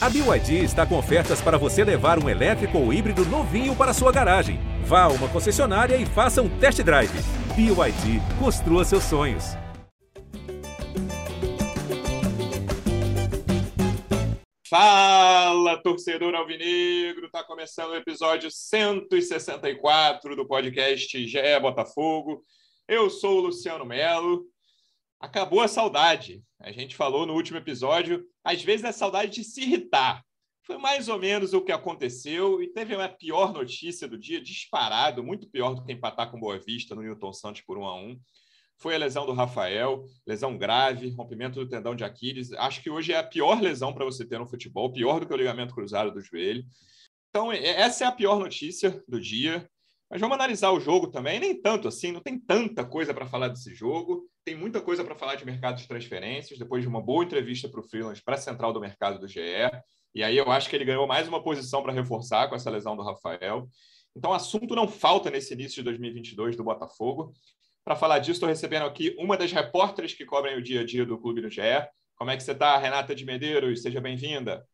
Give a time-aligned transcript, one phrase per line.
[0.00, 4.12] A BYD está com ofertas para você levar um elétrico ou híbrido novinho para sua
[4.12, 4.60] garagem.
[4.84, 7.10] Vá a uma concessionária e faça um test drive.
[7.56, 9.56] BYD, construa seus sonhos.
[14.70, 17.28] Fala, torcedor alvinegro!
[17.32, 22.44] Tá começando o episódio 164 do podcast GE Botafogo.
[22.86, 24.44] Eu sou o Luciano Melo.
[25.20, 26.42] Acabou a saudade.
[26.60, 30.24] A gente falou no último episódio, às vezes é saudade de se irritar.
[30.62, 35.24] Foi mais ou menos o que aconteceu e teve uma pior notícia do dia, disparado,
[35.24, 38.20] muito pior do que empatar com Boa Vista no Newton Santos por 1 a 1
[38.78, 42.52] foi a lesão do Rafael, lesão grave, rompimento do tendão de Aquiles.
[42.52, 45.34] Acho que hoje é a pior lesão para você ter no futebol, pior do que
[45.34, 46.64] o ligamento cruzado do joelho.
[47.28, 49.68] Então, essa é a pior notícia do dia.
[50.08, 51.40] Mas vamos analisar o jogo também.
[51.40, 54.26] Nem tanto assim, não tem tanta coisa para falar desse jogo.
[54.48, 57.80] Tem muita coisa para falar de mercado de transferências, depois de uma boa entrevista para
[57.80, 59.40] o Freelance, para a central do mercado do GE.
[60.14, 62.96] E aí eu acho que ele ganhou mais uma posição para reforçar com essa lesão
[62.96, 63.68] do Rafael.
[64.16, 67.34] Então, assunto não falta nesse início de 2022 do Botafogo.
[67.84, 71.04] Para falar disso, estou recebendo aqui uma das repórteres que cobrem o dia a dia
[71.04, 71.60] do Clube do GE.
[72.16, 73.82] Como é que você está, Renata de Medeiros?
[73.82, 74.66] Seja bem-vinda.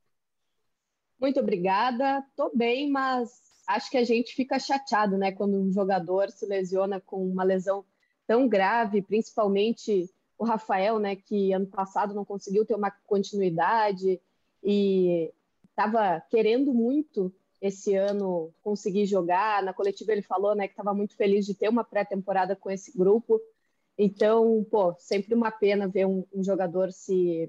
[1.19, 2.25] Muito obrigada.
[2.29, 3.29] Estou bem, mas
[3.67, 7.85] acho que a gente fica chateado, né, quando um jogador se lesiona com uma lesão
[8.27, 14.21] tão grave, principalmente o Rafael, né, que ano passado não conseguiu ter uma continuidade
[14.63, 15.33] e
[15.69, 19.63] estava querendo muito esse ano conseguir jogar.
[19.63, 22.97] Na coletiva ele falou, né, que estava muito feliz de ter uma pré-temporada com esse
[22.97, 23.41] grupo.
[23.97, 27.49] Então, pô, sempre uma pena ver um, um, jogador se,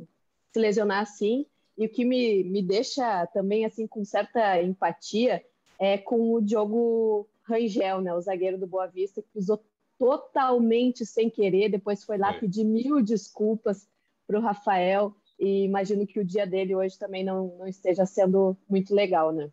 [0.54, 1.46] se lesionar assim.
[1.78, 5.44] E o que me, me deixa também assim com certa empatia
[5.78, 9.62] é com o Diogo Rangel, né, o zagueiro do Boa Vista, que usou
[9.98, 12.40] totalmente sem querer, depois foi lá é.
[12.40, 13.88] pedir mil desculpas
[14.28, 15.16] para o Rafael.
[15.40, 19.50] E imagino que o dia dele hoje também não, não esteja sendo muito legal, né?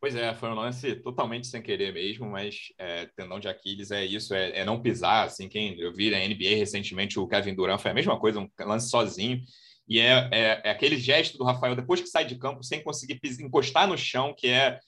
[0.00, 4.04] Pois é, foi um lance totalmente sem querer mesmo, mas é, tendão de Aquiles é
[4.04, 7.80] isso, é, é, não pisar, assim, quem eu vi na NBA recentemente, o Kevin Durant
[7.80, 9.42] foi a mesma coisa, um lance sozinho,
[9.88, 13.18] e é, é, é aquele gesto do Rafael depois que sai de campo, sem conseguir
[13.40, 14.78] encostar no chão, que é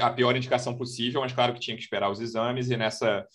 [0.00, 3.26] a pior indicação possível, mas claro que tinha que esperar os exames, e nessa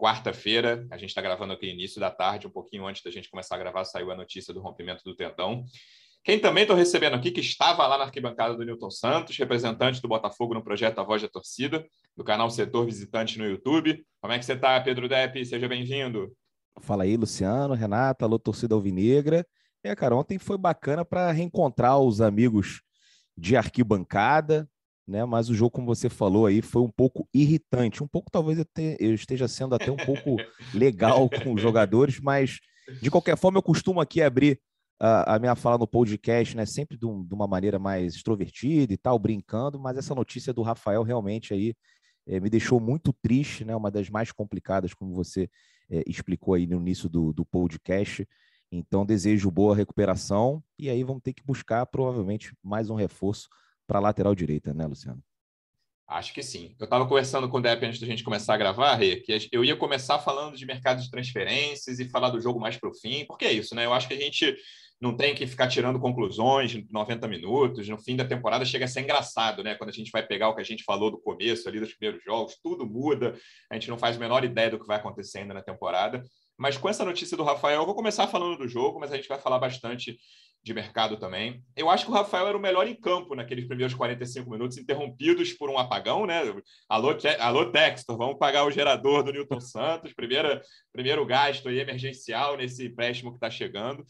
[0.00, 3.56] quarta-feira, a gente está gravando aqui início da tarde, um pouquinho antes da gente começar
[3.56, 5.64] a gravar, saiu a notícia do rompimento do tendão,
[6.22, 10.08] quem também estou recebendo aqui, que estava lá na arquibancada do Newton Santos, representante do
[10.08, 11.84] Botafogo no projeto A Voz da Torcida,
[12.14, 14.04] do canal Setor Visitante no YouTube.
[14.20, 15.44] Como é que você está, Pedro Depp?
[15.46, 16.30] Seja bem-vindo.
[16.80, 19.46] Fala aí, Luciano, Renata, alô, torcida alvinegra.
[19.82, 22.82] É, cara, ontem foi bacana para reencontrar os amigos
[23.34, 24.68] de arquibancada,
[25.10, 25.24] né?
[25.24, 28.02] Mas o jogo, como você falou aí, foi um pouco irritante.
[28.02, 30.36] Um pouco, talvez eu, te, eu esteja sendo até um pouco
[30.72, 32.60] legal com os jogadores, mas
[33.02, 34.60] de qualquer forma, eu costumo aqui abrir
[34.98, 38.98] a, minha fala no podcast, né, sempre de, um, de, uma maneira mais extrovertida e
[38.98, 41.74] tal, brincando, mas essa notícia do Rafael realmente aí
[42.26, 45.48] é, me deixou muito triste, né, uma das mais complicadas, como você
[45.90, 48.28] é, explicou aí no início do, do podcast.
[48.70, 53.48] Então, desejo boa recuperação e aí vamos ter que buscar provavelmente mais um reforço
[53.90, 55.20] para a lateral direita, né, Luciano?
[56.06, 56.76] Acho que sim.
[56.78, 59.64] Eu estava conversando com o Depp antes da gente começar a gravar, Rê, que eu
[59.64, 63.24] ia começar falando de mercado de transferências e falar do jogo mais para o fim,
[63.26, 63.86] porque é isso, né?
[63.86, 64.56] Eu acho que a gente
[65.00, 67.88] não tem que ficar tirando conclusões em 90 minutos.
[67.88, 69.74] No fim da temporada chega a ser engraçado, né?
[69.74, 72.22] Quando a gente vai pegar o que a gente falou do começo ali dos primeiros
[72.24, 73.36] jogos, tudo muda,
[73.68, 76.22] a gente não faz a menor ideia do que vai acontecendo na temporada.
[76.56, 79.28] Mas com essa notícia do Rafael, eu vou começar falando do jogo, mas a gente
[79.28, 80.16] vai falar bastante
[80.62, 81.64] de mercado também.
[81.74, 85.52] Eu acho que o Rafael era o melhor em campo naqueles primeiros 45 minutos, interrompidos
[85.52, 86.42] por um apagão, né?
[86.88, 90.60] Alô, alô Textor, vamos pagar o gerador do Newton Santos, primeira,
[90.92, 94.04] primeiro gasto emergencial nesse empréstimo que está chegando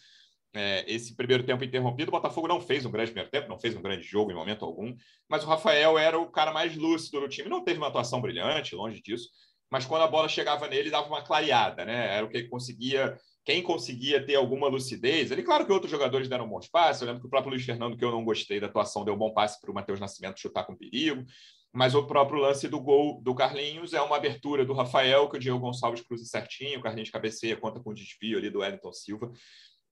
[0.55, 2.09] é, esse primeiro tempo interrompido.
[2.09, 4.65] O Botafogo não fez um grande primeiro tempo, não fez um grande jogo em momento
[4.65, 4.95] algum,
[5.29, 7.49] mas o Rafael era o cara mais lúcido do time.
[7.49, 9.29] Não teve uma atuação brilhante, longe disso,
[9.71, 12.17] mas quando a bola chegava nele, dava uma clareada, né?
[12.17, 13.17] Era o que conseguia.
[13.45, 17.01] Quem conseguia ter alguma lucidez, ele, claro que outros jogadores deram bons passes.
[17.01, 19.19] Eu lembro que o próprio Luiz Fernando, que eu não gostei da atuação, deu um
[19.19, 21.25] bom passe para o Matheus Nascimento chutar com perigo.
[21.73, 25.41] Mas o próprio lance do gol do Carlinhos é uma abertura do Rafael, que o
[25.41, 29.33] Diego Gonçalves cruza certinho, o Carlinhos cabeceia, conta com o desvio ali do Wellington Silva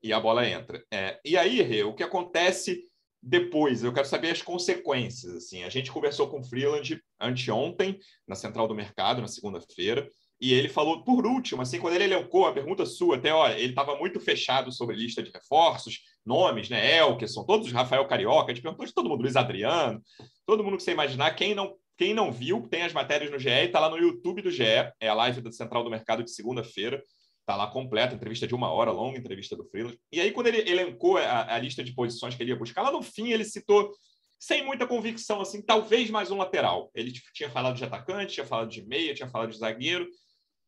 [0.02, 0.82] e a bola entra.
[0.92, 2.84] É, e aí, o que acontece
[3.22, 3.82] depois?
[3.82, 5.34] Eu quero saber as consequências.
[5.34, 10.08] Assim, a gente conversou com o Freeland anteontem, na Central do Mercado, na segunda-feira,
[10.40, 13.70] e ele falou, por último, assim, quando ele elencou a pergunta sua, até, olha, ele
[13.70, 18.62] estava muito fechado sobre lista de reforços, nomes, né, Elkerson, todos Rafael Carioca, a gente
[18.62, 20.00] perguntou de todo mundo, Luiz Adriano,
[20.46, 23.48] todo mundo que você imaginar, quem não, quem não viu, tem as matérias no GE,
[23.48, 24.62] está lá no YouTube do GE,
[25.00, 27.02] é a live da Central do Mercado de segunda-feira,
[27.48, 29.98] Tá lá completa, entrevista de uma hora, longa entrevista do Freeland.
[30.12, 32.92] E aí, quando ele elencou a, a lista de posições que ele ia buscar, lá
[32.92, 33.90] no fim ele citou
[34.38, 36.90] sem muita convicção, assim, talvez mais um lateral.
[36.94, 40.06] Ele tipo, tinha falado de atacante, tinha falado de meia, tinha falado de zagueiro,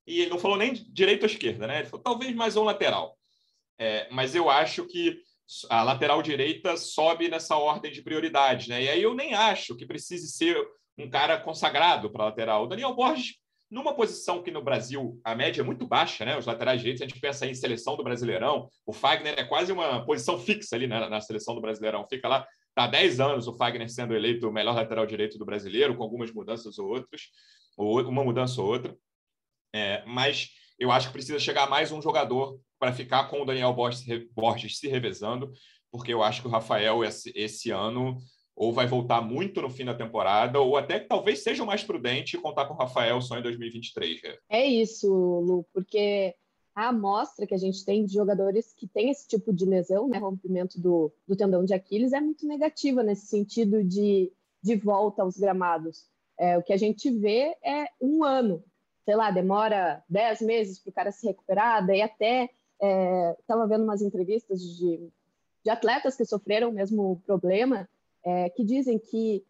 [0.06, 1.80] e ele não falou nem direita ou esquerda, né?
[1.80, 3.16] Ele falou talvez mais um lateral.
[3.78, 5.18] É, mas eu acho que
[5.68, 8.82] a lateral direita sobe nessa ordem de prioridade, né?
[8.82, 10.56] E aí eu nem acho que precise ser
[10.98, 12.64] um cara consagrado para lateral.
[12.64, 13.36] O Daniel Borges,
[13.70, 16.36] numa posição que no Brasil a média é muito baixa, né?
[16.36, 20.04] Os laterais direitos, a gente pensa em seleção do Brasileirão, o Fagner é quase uma
[20.04, 21.08] posição fixa ali né?
[21.08, 24.52] na seleção do Brasileirão, fica lá Está há 10 anos o Fagner sendo eleito o
[24.52, 27.22] melhor lateral direito do brasileiro, com algumas mudanças ou outras,
[27.76, 28.96] ou uma mudança ou outra.
[29.74, 33.74] É, mas eu acho que precisa chegar mais um jogador para ficar com o Daniel
[33.74, 35.52] Borges se revezando,
[35.90, 38.18] porque eu acho que o Rafael esse, esse ano
[38.56, 42.66] ou vai voltar muito no fim da temporada, ou até talvez seja mais prudente contar
[42.66, 44.20] com o Rafael só em 2023.
[44.50, 46.34] É isso, Lu, porque
[46.74, 50.18] a amostra que a gente tem de jogadores que têm esse tipo de lesão, né,
[50.18, 54.30] rompimento do, do tendão de Aquiles, é muito negativa nesse sentido de,
[54.62, 56.04] de volta aos gramados.
[56.38, 58.62] É, o que a gente vê é um ano,
[59.10, 62.48] sei lá, demora dez meses para o cara se recuperar, daí até
[63.40, 65.10] estava é, vendo umas entrevistas de,
[65.64, 67.88] de atletas que sofreram o mesmo problema,
[68.24, 69.44] é, que dizem que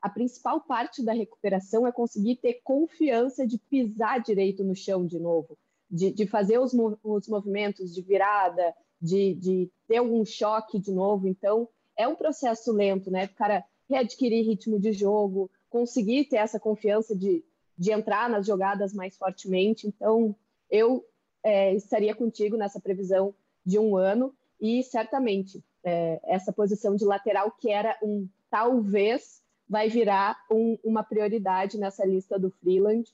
[0.00, 5.18] a principal parte da recuperação é conseguir ter confiança de pisar direito no chão de
[5.18, 5.58] novo
[5.90, 6.72] de, de fazer os,
[7.02, 8.72] os, movimentos de virada,
[9.02, 11.26] de, de ter algum choque de novo.
[11.26, 13.24] Então, é um processo lento, né?
[13.24, 17.44] O cara readquirir ritmo de jogo, conseguir ter essa confiança de,
[17.80, 19.86] de entrar nas jogadas mais fortemente.
[19.86, 20.36] Então,
[20.70, 21.02] eu
[21.42, 23.34] é, estaria contigo nessa previsão
[23.64, 29.88] de um ano e certamente é, essa posição de lateral que era um talvez vai
[29.88, 33.08] virar um, uma prioridade nessa lista do Freeland.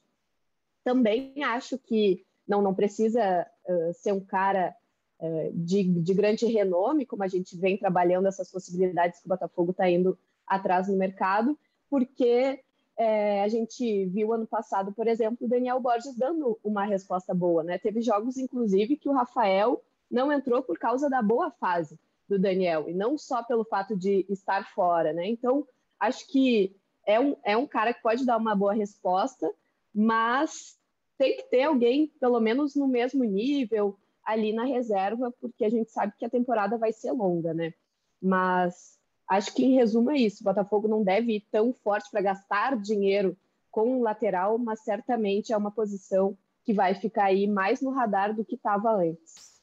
[0.82, 4.74] Também acho que não, não precisa uh, ser um cara
[5.20, 9.70] uh, de, de grande renome, como a gente vem trabalhando essas possibilidades que o Botafogo
[9.70, 11.56] está indo atrás no mercado,
[11.88, 12.64] porque
[12.98, 17.62] é, a gente viu ano passado, por exemplo, o Daniel Borges dando uma resposta boa,
[17.62, 17.78] né?
[17.78, 21.98] Teve jogos, inclusive, que o Rafael não entrou por causa da boa fase
[22.28, 25.26] do Daniel, e não só pelo fato de estar fora, né?
[25.28, 25.66] Então,
[26.00, 26.75] acho que
[27.06, 29.48] é um, é um cara que pode dar uma boa resposta,
[29.94, 30.76] mas
[31.16, 35.90] tem que ter alguém, pelo menos no mesmo nível, ali na reserva, porque a gente
[35.90, 37.72] sabe que a temporada vai ser longa, né?
[38.20, 38.98] Mas
[39.28, 40.43] acho que, em resumo, é isso.
[40.43, 43.37] O Botafogo não deve ir tão forte para gastar dinheiro
[43.70, 48.34] com o lateral, mas certamente é uma posição que vai ficar aí mais no radar
[48.34, 49.56] do que estava antes.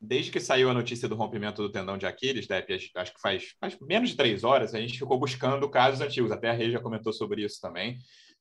[0.00, 3.56] Desde que saiu a notícia do rompimento do tendão de Aquiles, Depp, acho que faz,
[3.58, 6.30] faz menos de três horas, a gente ficou buscando casos antigos.
[6.30, 7.98] Até a Rei já comentou sobre isso também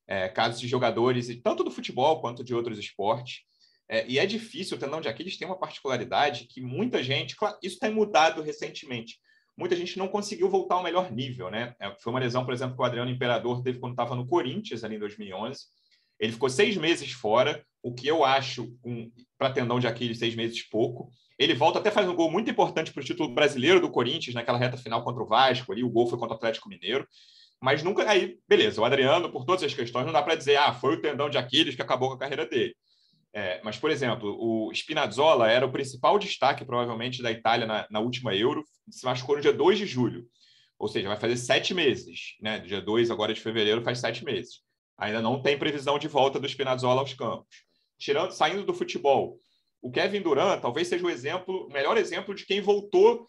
[0.07, 3.42] é, casos de jogadores, tanto do futebol quanto de outros esportes.
[3.88, 7.57] É, e é difícil, o tendão de Aquiles tem uma particularidade que muita gente, claro,
[7.62, 9.19] isso tem mudado recentemente,
[9.57, 11.75] muita gente não conseguiu voltar ao melhor nível, né?
[11.80, 14.84] É, foi uma lesão, por exemplo, que o Adriano Imperador teve quando estava no Corinthians,
[14.84, 15.66] ali em 2011.
[16.19, 20.36] Ele ficou seis meses fora, o que eu acho, um, para tendão de Aquiles, seis
[20.36, 21.10] meses pouco.
[21.38, 24.57] Ele volta até faz um gol muito importante para o título brasileiro do Corinthians, naquela
[24.57, 27.06] reta final contra o Vasco, ali o gol foi contra o Atlético Mineiro.
[27.62, 28.10] Mas nunca.
[28.10, 31.02] Aí, beleza, o Adriano, por todas as questões, não dá para dizer, ah, foi o
[31.02, 32.75] tendão de Aquiles que acabou com a carreira dele.
[33.37, 37.99] É, mas, por exemplo, o Spinazzola era o principal destaque, provavelmente, da Itália na, na,
[37.99, 40.25] última Euro, se machucou no dia 2 de julho.
[40.79, 42.37] Ou seja, vai fazer sete meses.
[42.41, 42.59] Né?
[42.59, 44.61] Dia 2 agora de fevereiro faz sete meses.
[44.97, 47.57] Ainda não tem previsão de volta do Spinazzola aos campos.
[47.99, 49.37] Tirando, saindo do futebol,
[49.81, 53.27] o Kevin Durant talvez seja o exemplo, o melhor exemplo de quem voltou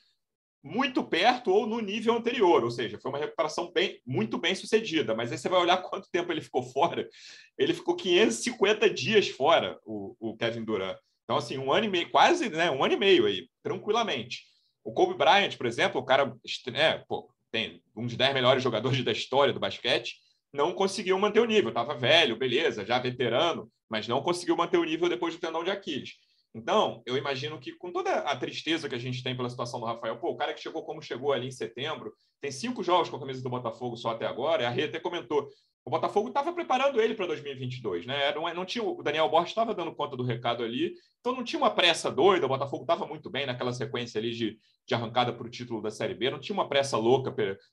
[0.67, 5.15] muito perto ou no nível anterior, ou seja, foi uma recuperação bem, muito bem sucedida.
[5.15, 7.09] Mas aí você vai olhar quanto tempo ele ficou fora.
[7.57, 10.99] Ele ficou 550 dias fora, o, o Kevin Durant.
[11.25, 14.43] Então, assim, um ano e meio, quase né, um ano e meio aí, tranquilamente.
[14.85, 16.37] O Kobe Bryant, por exemplo, o cara
[16.73, 20.17] né, pô, tem um dos 10 melhores jogadores da história do basquete,
[20.53, 21.69] não conseguiu manter o nível.
[21.69, 25.71] Estava velho, beleza, já veterano, mas não conseguiu manter o nível depois do tendão de
[25.71, 26.15] Aquiles.
[26.57, 29.85] Então, eu imagino que com toda a tristeza que a gente tem pela situação do
[29.85, 33.17] Rafael, pô, o cara que chegou como chegou ali em setembro, tem cinco jogos com
[33.17, 35.51] a camisa do Botafogo só até agora, e a Rê até comentou,
[35.85, 38.35] o Botafogo estava preparando ele para 2022, né?
[38.35, 41.61] Não, não tinha, o Daniel Borges estava dando conta do recado ali, então não tinha
[41.61, 44.59] uma pressa doida, o Botafogo estava muito bem naquela sequência ali de,
[44.89, 47.31] de arrancada para o título da Série B, não tinha uma pressa louca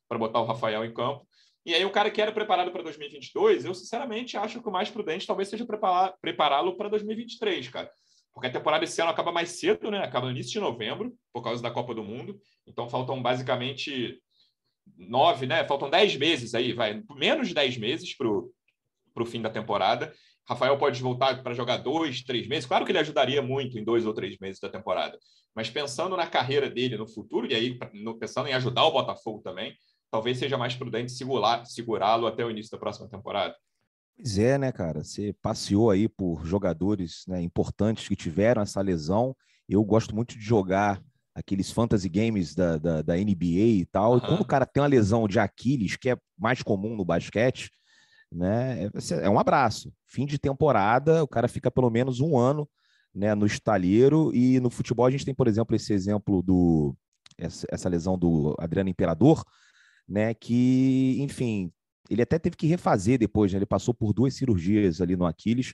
[0.10, 1.26] para botar o Rafael em campo.
[1.66, 4.90] E aí o cara que era preparado para 2022, eu sinceramente acho que o mais
[4.90, 5.66] prudente talvez seja
[6.22, 7.90] prepará-lo para 2023, cara
[8.34, 10.00] porque a temporada esse ano acaba mais cedo, né?
[10.00, 12.40] Acaba no início de novembro, por causa da Copa do Mundo.
[12.66, 14.20] Então faltam basicamente
[14.98, 15.66] nove, né?
[15.66, 20.14] Faltam dez meses aí, vai, menos de dez meses para o fim da temporada.
[20.46, 22.66] Rafael pode voltar para jogar dois, três meses.
[22.66, 25.18] Claro que ele ajudaria muito em dois ou três meses da temporada.
[25.56, 27.78] Mas pensando na carreira dele no futuro, e aí
[28.20, 29.74] pensando em ajudar o Botafogo também,
[30.12, 31.14] talvez seja mais prudente
[31.66, 33.56] segurá-lo até o início da próxima temporada.
[34.16, 35.04] Pois é, né, cara?
[35.04, 39.36] Você passeou aí por jogadores né, importantes que tiveram essa lesão.
[39.68, 41.02] Eu gosto muito de jogar
[41.36, 44.12] aqueles fantasy games da, da, da NBA e tal.
[44.12, 44.18] Uhum.
[44.18, 47.72] E quando o cara tem uma lesão de Aquiles, que é mais comum no basquete,
[48.32, 48.86] né?
[48.86, 49.92] É, é um abraço.
[50.08, 52.70] Fim de temporada, o cara fica pelo menos um ano
[53.14, 54.34] né, no estalheiro.
[54.34, 56.96] E no futebol a gente tem, por exemplo, esse exemplo do
[57.38, 59.44] essa, essa lesão do Adriano Imperador,
[60.08, 60.34] né?
[60.34, 61.72] Que, enfim,
[62.10, 63.60] ele até teve que refazer depois, né?
[63.60, 65.74] Ele passou por duas cirurgias ali no Aquiles.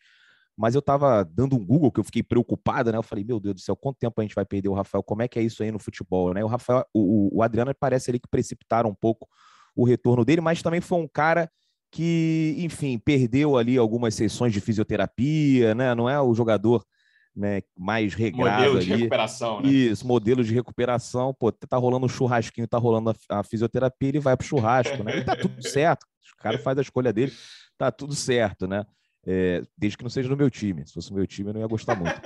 [0.57, 2.97] Mas eu estava dando um Google que eu fiquei preocupado, né?
[2.97, 5.01] Eu falei, meu Deus do céu, quanto tempo a gente vai perder o Rafael?
[5.01, 6.43] Como é que é isso aí no futebol, né?
[6.43, 9.27] O Rafael, o, o Adriano parece ali que precipitaram um pouco
[9.73, 11.49] o retorno dele, mas também foi um cara
[11.89, 15.95] que, enfim, perdeu ali algumas sessões de fisioterapia, né?
[15.95, 16.83] Não é o jogador
[17.35, 19.69] né, mais regrado modelo de recuperação, né?
[19.69, 21.33] Isso, modelo de recuperação.
[21.33, 25.17] Pô, tá rolando um churrasquinho, tá rolando a, a fisioterapia, ele vai pro churrasco, né?
[25.17, 26.05] E tá tudo certo.
[26.37, 27.31] O cara faz a escolha dele,
[27.77, 28.85] tá tudo certo, né?
[29.25, 30.85] É, desde que não seja no meu time.
[30.87, 32.19] Se fosse o meu time, eu não ia gostar muito.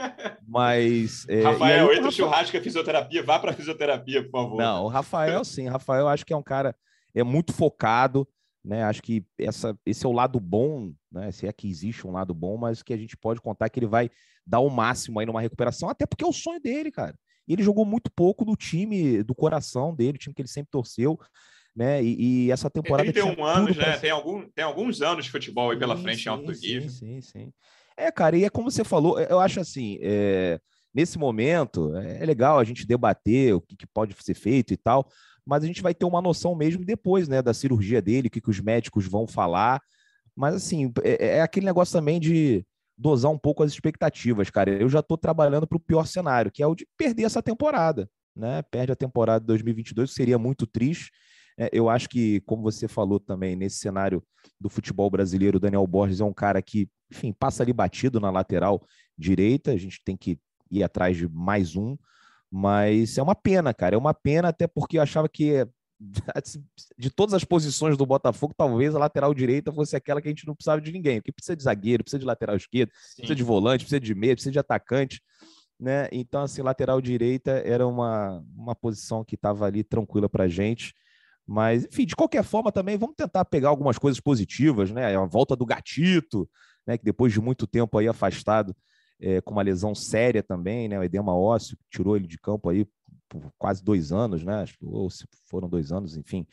[0.47, 1.27] Mas.
[1.27, 4.57] É, Rafael, entre o churrasco e a fisioterapia, vá para fisioterapia, por favor.
[4.57, 5.67] Não, o Rafael, sim.
[5.67, 6.75] Rafael, acho que é um cara
[7.15, 8.27] é muito focado,
[8.63, 8.83] né?
[8.83, 11.31] Acho que essa, esse é o lado bom, né?
[11.31, 13.87] Se é que existe um lado bom, mas que a gente pode contar que ele
[13.87, 14.09] vai
[14.45, 17.15] dar o máximo aí numa recuperação, até porque é o sonho dele, cara.
[17.47, 20.71] E ele jogou muito pouco no time do coração dele, o time que ele sempre
[20.71, 21.19] torceu.
[21.75, 22.03] Né?
[22.03, 23.11] E, e essa temporada.
[23.11, 23.83] Tem 31 anos, né?
[23.83, 23.97] Pra...
[23.97, 26.89] Tem, algum, tem alguns anos de futebol aí pela frente sim, em alto nível.
[26.89, 27.53] Sim, sim, sim.
[27.97, 30.59] É, cara, e é como você falou, eu acho assim, é,
[30.93, 34.77] nesse momento é, é legal a gente debater o que, que, pode ser feito e
[34.77, 35.07] tal,
[35.45, 38.41] mas a gente vai ter uma noção mesmo depois, né, da cirurgia dele, o que,
[38.41, 39.81] que os médicos vão falar.
[40.35, 42.65] Mas assim, é, é aquele negócio também de
[42.97, 44.71] dosar um pouco as expectativas, cara.
[44.71, 48.09] Eu já estou trabalhando para o pior cenário, que é o de perder essa temporada,
[48.35, 48.61] né?
[48.63, 51.11] Perde a temporada de 2022, seria muito triste.
[51.57, 54.23] É, eu acho que, como você falou também, nesse cenário
[54.59, 58.31] do futebol brasileiro, o Daniel Borges é um cara que, enfim, passa ali batido na
[58.31, 58.85] lateral
[59.17, 59.71] direita.
[59.71, 60.39] A gente tem que
[60.71, 61.97] ir atrás de mais um.
[62.49, 63.95] Mas é uma pena, cara.
[63.95, 65.67] É uma pena, até porque eu achava que
[66.97, 70.45] de todas as posições do Botafogo, talvez a lateral direita fosse aquela que a gente
[70.45, 71.19] não precisava de ninguém.
[71.19, 73.17] Porque precisa de zagueiro, precisa de lateral esquerdo, Sim.
[73.17, 75.21] precisa de volante, precisa de meia, precisa de atacante.
[75.79, 76.07] Né?
[76.11, 80.93] Então, assim, lateral direita era uma, uma posição que estava ali tranquila para a gente.
[81.45, 85.13] Mas, enfim, de qualquer forma também, vamos tentar pegar algumas coisas positivas, né?
[85.15, 86.49] A volta do Gatito,
[86.87, 86.97] né?
[86.97, 88.73] Que depois de muito tempo aí afastado,
[89.19, 90.97] é, com uma lesão séria também, né?
[90.97, 92.87] O edema ósseo, tirou ele de campo aí
[93.39, 94.65] por quase dois anos, né?
[94.81, 96.45] Ou se foram dois anos, enfim.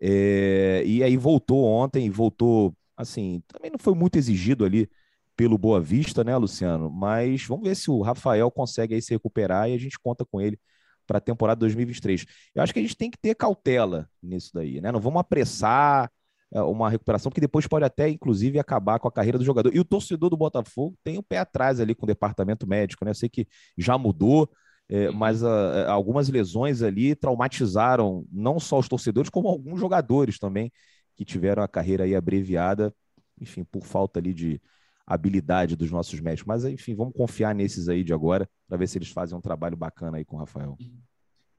[0.00, 4.88] É, e aí voltou ontem, voltou, assim, também não foi muito exigido ali
[5.36, 6.90] pelo Boa Vista, né, Luciano?
[6.90, 10.40] Mas vamos ver se o Rafael consegue aí se recuperar e a gente conta com
[10.40, 10.58] ele
[11.06, 12.24] para a temporada 2023.
[12.54, 14.90] Eu acho que a gente tem que ter cautela nisso daí, né?
[14.92, 16.10] Não vamos apressar,
[16.54, 19.74] é, uma recuperação que depois pode até, inclusive, acabar com a carreira do jogador.
[19.74, 23.10] E o torcedor do Botafogo tem o pé atrás ali com o departamento médico, né?
[23.10, 24.48] Eu sei que já mudou,
[24.88, 25.14] é, uhum.
[25.14, 30.70] mas uh, algumas lesões ali traumatizaram não só os torcedores, como alguns jogadores também
[31.16, 32.94] que tiveram a carreira aí abreviada,
[33.40, 34.60] enfim, por falta ali de
[35.06, 36.46] habilidade dos nossos médicos.
[36.46, 39.76] Mas, enfim, vamos confiar nesses aí de agora para ver se eles fazem um trabalho
[39.76, 40.76] bacana aí com o Rafael.
[40.80, 41.00] Uhum.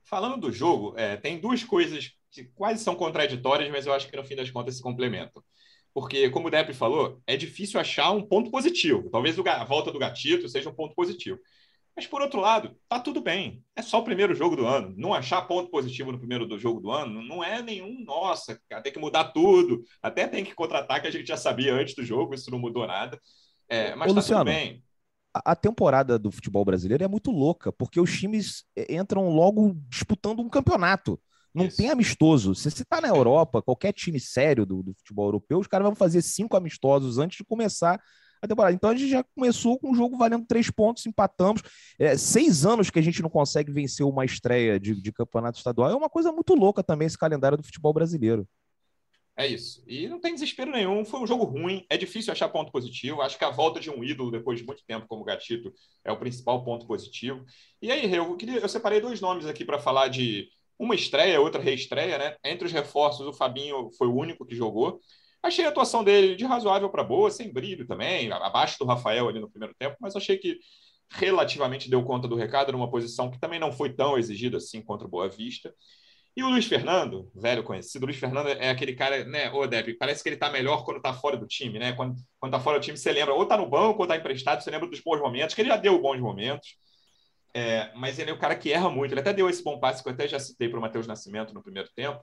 [0.04, 4.16] Falando do jogo, é, tem duas coisas que quase são contraditórias, mas eu acho que
[4.16, 5.44] no fim das contas se complementam.
[5.94, 9.10] Porque, como o Depp falou, é difícil achar um ponto positivo.
[9.10, 11.40] Talvez a volta do gatito seja um ponto positivo.
[11.96, 13.64] Mas, por outro lado, tá tudo bem.
[13.76, 14.94] É só o primeiro jogo do ano.
[14.98, 18.92] Não achar ponto positivo no primeiro do jogo do ano não é nenhum, nossa, tem
[18.92, 19.82] que mudar tudo.
[20.02, 22.86] Até tem que contratar, que a gente já sabia antes do jogo, isso não mudou
[22.86, 23.20] nada.
[23.70, 24.84] É, mas Ô, tá Luciano, tudo bem
[25.44, 30.40] a temporada do futebol brasileiro é muito louca, porque os times é, entram logo disputando
[30.40, 31.20] um campeonato.
[31.54, 31.78] Não Isso.
[31.78, 32.54] tem amistoso.
[32.54, 35.96] Se você está na Europa, qualquer time sério do, do, futebol europeu, os caras vão
[35.96, 38.00] fazer cinco amistosos antes de começar
[38.42, 38.76] a temporada.
[38.76, 41.62] Então a gente já começou com um jogo valendo três pontos, empatamos.
[42.00, 45.92] É, seis anos que a gente não consegue vencer uma estreia de, de campeonato estadual.
[45.92, 48.48] É uma coisa muito louca também esse calendário do futebol brasileiro.
[49.38, 49.84] É isso.
[49.86, 51.04] E não tem desespero nenhum.
[51.04, 51.86] Foi um jogo ruim.
[51.90, 53.22] É difícil achar ponto positivo.
[53.22, 55.74] Acho que a volta de um ídolo depois de muito tempo, como Gatito,
[56.06, 57.44] é o principal ponto positivo.
[57.82, 60.48] E aí, eu, queria, eu separei dois nomes aqui para falar de
[60.80, 62.36] uma estreia, outra reestreia, né?
[62.46, 65.02] Entre os reforços, o Fabinho foi o único que jogou.
[65.46, 69.40] Achei a atuação dele de razoável para boa, sem brilho também, abaixo do Rafael ali
[69.40, 70.58] no primeiro tempo, mas achei que
[71.12, 75.06] relativamente deu conta do recado numa posição que também não foi tão exigida assim contra
[75.06, 75.72] o Boa Vista.
[76.36, 79.94] E o Luiz Fernando, velho conhecido, o Luiz Fernando é aquele cara, né, ô Depp,
[80.00, 81.94] parece que ele tá melhor quando tá fora do time, né?
[81.94, 84.64] Quando, quando tá fora do time, você lembra, ou tá no banco, ou tá emprestado,
[84.64, 86.76] você lembra dos bons momentos, que ele já deu bons momentos.
[87.54, 89.14] É, mas ele é o cara que erra muito.
[89.14, 91.54] Ele até deu esse bom passe que eu até já citei para o Matheus Nascimento
[91.54, 92.20] no primeiro tempo.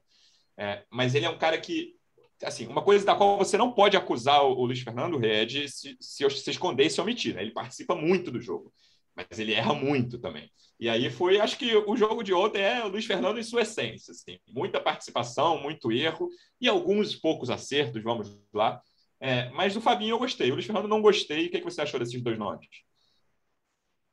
[0.58, 1.94] É, mas ele é um cara que,
[2.44, 5.96] assim, uma coisa da qual você não pode acusar o, Luiz Fernando é de se,
[6.00, 7.34] se, se esconder e se omitir.
[7.34, 7.42] Né?
[7.42, 8.72] Ele participa muito do jogo
[9.14, 10.50] mas ele erra muito também.
[10.80, 13.62] E aí foi, acho que o jogo de ontem é o Luiz Fernando em sua
[13.62, 16.28] essência, assim, muita participação, muito erro
[16.60, 18.82] e alguns poucos acertos, vamos lá.
[19.20, 21.46] É, mas do Fabinho eu gostei, o Luiz Fernando não gostei.
[21.46, 22.66] O que, é que você achou desses dois nomes?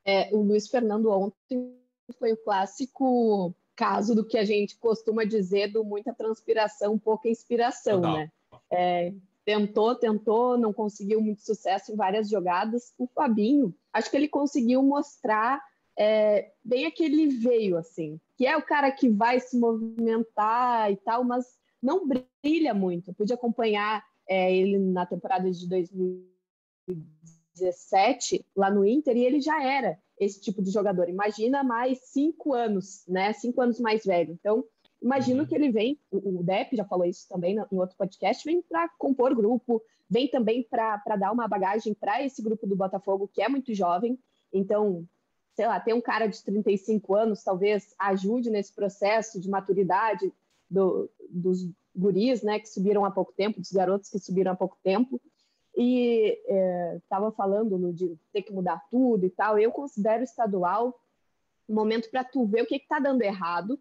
[0.06, 1.76] É, o Luiz Fernando ontem
[2.20, 8.02] foi o clássico caso do que a gente costuma dizer do muita transpiração, pouca inspiração,
[8.02, 8.18] Total.
[8.18, 8.32] né?
[8.70, 9.14] É,
[9.46, 12.94] tentou, tentou, não conseguiu muito sucesso em várias jogadas.
[12.98, 15.64] O Fabinho, acho que ele conseguiu mostrar
[15.98, 21.24] é, bem aquele veio, assim, que é o cara que vai se movimentar e tal,
[21.24, 21.46] mas
[21.82, 23.12] não brilha muito.
[23.12, 25.70] Eu pude acompanhar é, ele na temporada de
[27.60, 31.10] 2017 lá no Inter e ele já era esse tipo de jogador.
[31.10, 33.34] Imagina mais cinco anos, né?
[33.34, 34.34] Cinco anos mais velho.
[34.34, 34.64] Então,
[35.02, 35.48] imagino uhum.
[35.48, 38.90] que ele vem, o, o Depp já falou isso também em outro podcast, vem para
[38.98, 43.48] compor grupo, vem também para dar uma bagagem para esse grupo do Botafogo, que é
[43.48, 44.20] muito jovem.
[44.52, 45.08] Então,
[45.56, 50.34] sei lá, ter um cara de 35 anos talvez ajude nesse processo de maturidade
[50.70, 54.78] do, dos guris, né, que subiram há pouco tempo, dos garotos que subiram há pouco
[54.84, 55.20] tempo.
[55.82, 56.38] E
[56.98, 59.58] estava é, falando de ter que mudar tudo e tal.
[59.58, 60.94] Eu considero estadual
[61.70, 63.80] um momento para tu ver o que está dando errado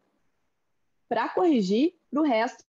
[1.09, 2.65] para corrigir para o resto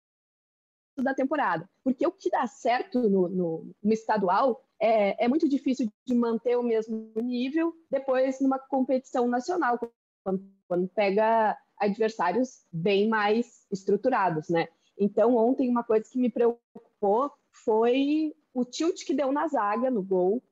[0.99, 1.69] da temporada.
[1.83, 6.57] Porque o que dá certo no, no, no estadual é, é, muito difícil de manter
[6.57, 9.79] o mesmo nível depois numa competição nacional,
[10.23, 14.69] quando, quando pega adversários bem mais estruturados, né?
[14.99, 17.33] Então, ontem, uma coisa que me preocupou
[17.65, 20.43] foi o tilt que deu na zaga, no gol,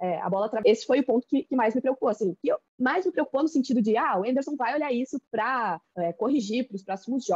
[0.00, 2.58] é, a bola Esse foi o ponto que, que, mais me preocupou, assim, que eu,
[2.78, 6.66] mais me preocupou no sentido de, ah, o Anderson vai olhar isso para é, corrigir
[6.66, 7.26] para os próximos,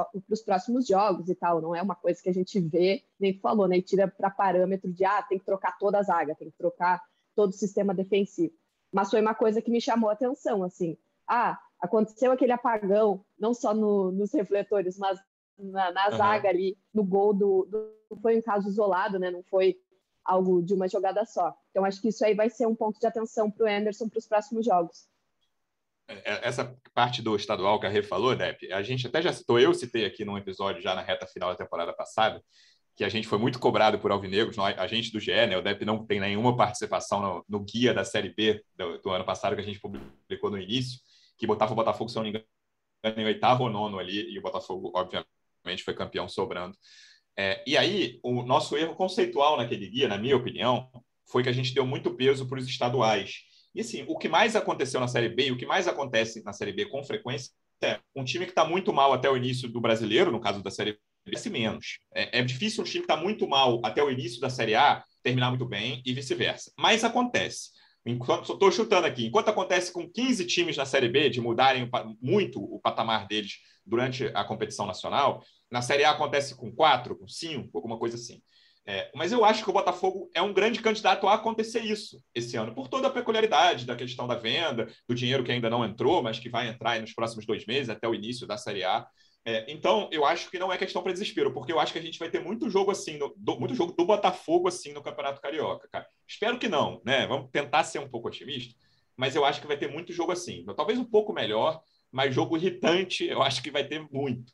[0.44, 3.78] próximos jogos e tal, não é uma coisa que a gente vê, nem falou, né,
[3.78, 7.02] e tira para parâmetro de, ah, tem que trocar toda a zaga, tem que trocar
[7.34, 8.54] todo o sistema defensivo.
[8.92, 13.52] Mas foi uma coisa que me chamou a atenção, assim, ah, aconteceu aquele apagão, não
[13.52, 15.18] só no, nos refletores, mas
[15.58, 16.16] na, na uhum.
[16.16, 19.30] zaga ali, no gol do, do, Foi um caso isolado, né?
[19.30, 19.76] Não foi
[20.28, 21.56] algo de uma jogada só.
[21.70, 24.18] Então, acho que isso aí vai ser um ponto de atenção para o Anderson para
[24.18, 25.08] os próximos jogos.
[26.06, 29.32] É, é, essa parte do estadual que a Rê falou, Depp, a gente até já
[29.32, 32.42] citou, eu citei aqui num episódio já na reta final da temporada passada,
[32.94, 35.84] que a gente foi muito cobrado por Alvinegros, a gente do GE, né, o Depp
[35.84, 39.62] não tem nenhuma participação no, no guia da Série B do, do, ano passado que
[39.62, 40.98] a gente publicou no início,
[41.38, 42.44] que botava o Botafogo, se não me engano,
[43.04, 46.76] em oitavo ou nono ali, e o Botafogo, obviamente, foi campeão sobrando.
[47.38, 50.90] É, e aí, o nosso erro conceitual naquele guia, na minha opinião,
[51.30, 53.42] foi que a gente deu muito peso para os estaduais.
[53.72, 56.52] E assim, o que mais aconteceu na Série B, e o que mais acontece na
[56.52, 59.80] Série B com frequência, é um time que está muito mal até o início do
[59.80, 62.00] brasileiro, no caso da Série B, se menos.
[62.12, 65.04] É, é difícil um time que está muito mal até o início da Série A
[65.22, 66.72] terminar muito bem e vice-versa.
[66.76, 67.70] Mas acontece.
[68.04, 71.88] Enquanto estou chutando aqui, enquanto acontece com 15 times na Série B de mudarem
[72.20, 77.28] muito o patamar deles durante a competição nacional, na Série A acontece com quatro, com
[77.28, 78.42] cinco, alguma coisa assim.
[78.86, 82.56] É, mas eu acho que o Botafogo é um grande candidato a acontecer isso esse
[82.56, 86.22] ano, por toda a peculiaridade da questão da venda, do dinheiro que ainda não entrou,
[86.22, 89.06] mas que vai entrar nos próximos dois meses, até o início da Série A.
[89.44, 92.02] É, então, eu acho que não é questão para desespero, porque eu acho que a
[92.02, 95.40] gente vai ter muito jogo assim, no, do, muito jogo do Botafogo assim no Campeonato
[95.42, 96.06] Carioca, cara.
[96.26, 97.26] Espero que não, né?
[97.26, 98.74] Vamos tentar ser um pouco otimista,
[99.16, 100.64] mas eu acho que vai ter muito jogo assim.
[100.74, 101.78] Talvez um pouco melhor,
[102.10, 104.50] mas jogo irritante, eu acho que vai ter muito.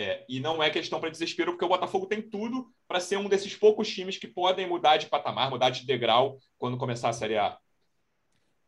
[0.00, 3.28] É, e não é questão para desespero, porque o Botafogo tem tudo para ser um
[3.28, 7.36] desses poucos times que podem mudar de patamar, mudar de degrau quando começar a Série
[7.36, 7.58] A.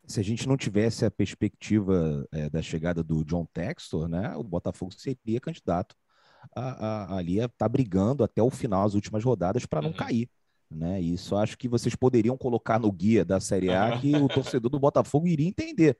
[0.05, 4.43] Se a gente não tivesse a perspectiva é, da chegada do John Textor, né, o
[4.43, 5.95] Botafogo seria candidato
[6.55, 9.89] a, a, ali a estar tá brigando até o final, as últimas rodadas, para não
[9.89, 9.95] uhum.
[9.95, 10.29] cair.
[10.69, 11.01] Né?
[11.01, 14.79] Isso acho que vocês poderiam colocar no guia da Série A que o torcedor do
[14.79, 15.97] Botafogo iria entender.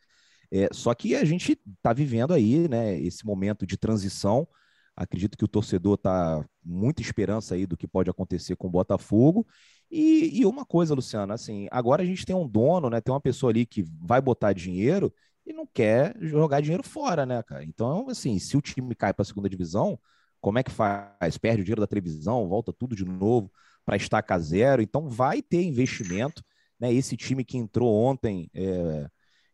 [0.52, 4.48] É, só que a gente está vivendo aí né, esse momento de transição
[4.96, 9.46] Acredito que o torcedor está muita esperança aí do que pode acontecer com o Botafogo.
[9.90, 13.02] E, e, uma coisa, Luciano, assim, agora a gente tem um dono, né?
[13.02, 15.14] Tem uma pessoa ali que vai botar dinheiro
[15.46, 17.64] e não quer jogar dinheiro fora, né, cara?
[17.64, 20.00] Então, assim, se o time cai para a segunda divisão,
[20.40, 21.38] como é que faz?
[21.38, 23.52] Perde o dinheiro da televisão, volta tudo de novo
[23.86, 24.82] para estacar zero.
[24.82, 26.44] Então, vai ter investimento,
[26.80, 26.94] né?
[26.94, 29.08] Esse time que entrou ontem, é,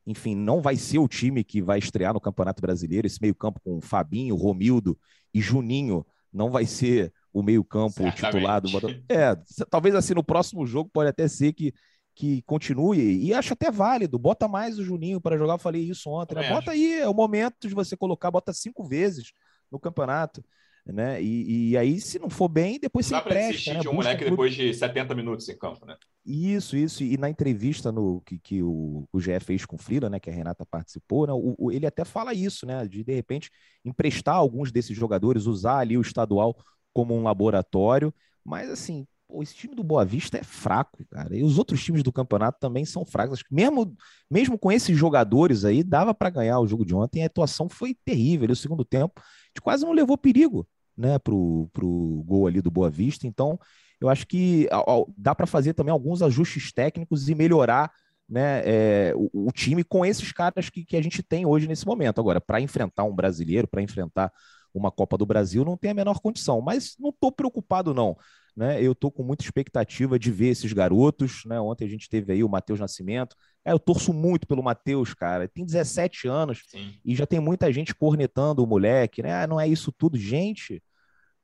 [0.10, 3.06] enfim, não vai ser o time que vai estrear no Campeonato Brasileiro.
[3.06, 4.98] Esse meio-campo com Fabinho, Romildo
[5.32, 8.67] e Juninho não vai ser o meio-campo titulado.
[9.08, 9.36] É,
[9.69, 11.72] talvez assim no próximo jogo pode até ser que,
[12.15, 13.24] que continue.
[13.24, 14.17] E acho até válido.
[14.17, 15.54] Bota mais o Juninho para jogar.
[15.54, 16.34] Eu falei isso ontem.
[16.34, 16.50] Né?
[16.50, 19.32] Bota aí, é o momento de você colocar, bota cinco vezes
[19.72, 20.43] no campeonato
[20.91, 21.21] né?
[21.21, 23.73] E, e, aí, se não for bem, depois você empresta.
[23.73, 23.80] Né?
[23.80, 24.32] de um moleque clube...
[24.32, 25.95] depois de 70 minutos em campo, né?
[26.25, 27.04] Isso, isso.
[27.04, 30.19] E na entrevista no, que, que o, o GE fez com o Frila, né?
[30.19, 31.34] Que a Renata participou, né?
[31.34, 32.88] O, o, ele até fala isso, né?
[32.88, 33.52] De, de repente,
[33.86, 36.58] emprestar alguns desses jogadores, usar ali o estadual
[36.93, 38.13] como um laboratório.
[38.43, 41.36] Mas, assim, pô, esse time do Boa Vista é fraco, cara.
[41.36, 43.43] E os outros times do campeonato também são fracos.
[43.52, 43.95] Mesmo,
[44.30, 47.21] mesmo com esses jogadores aí, dava para ganhar o jogo de ontem.
[47.21, 48.49] A atuação foi terrível.
[48.49, 49.21] o segundo tempo,
[49.54, 50.67] de quase não levou perigo
[50.99, 53.25] né, pro, pro gol ali do Boa Vista.
[53.25, 53.57] Então,
[54.01, 57.89] eu acho que ó, dá para fazer também alguns ajustes técnicos e melhorar
[58.27, 61.85] né, é, o, o, time com esses caras que, que a gente tem hoje nesse
[61.85, 62.19] momento.
[62.19, 64.31] Agora, para enfrentar um brasileiro, para enfrentar
[64.73, 66.62] uma Copa do Brasil, não tem a menor condição.
[66.62, 68.15] Mas não estou preocupado, não.
[68.55, 68.83] Né?
[68.83, 71.43] Eu estou com muita expectativa de ver esses garotos.
[71.45, 71.59] Né?
[71.59, 73.35] Ontem a gente teve aí o Matheus Nascimento.
[73.65, 75.47] É, eu torço muito pelo Matheus, cara.
[75.47, 76.93] Tem 17 anos Sim.
[77.03, 79.23] e já tem muita gente cornetando o moleque.
[79.23, 79.33] Né?
[79.33, 80.17] Ah, não é isso tudo.
[80.17, 80.83] Gente,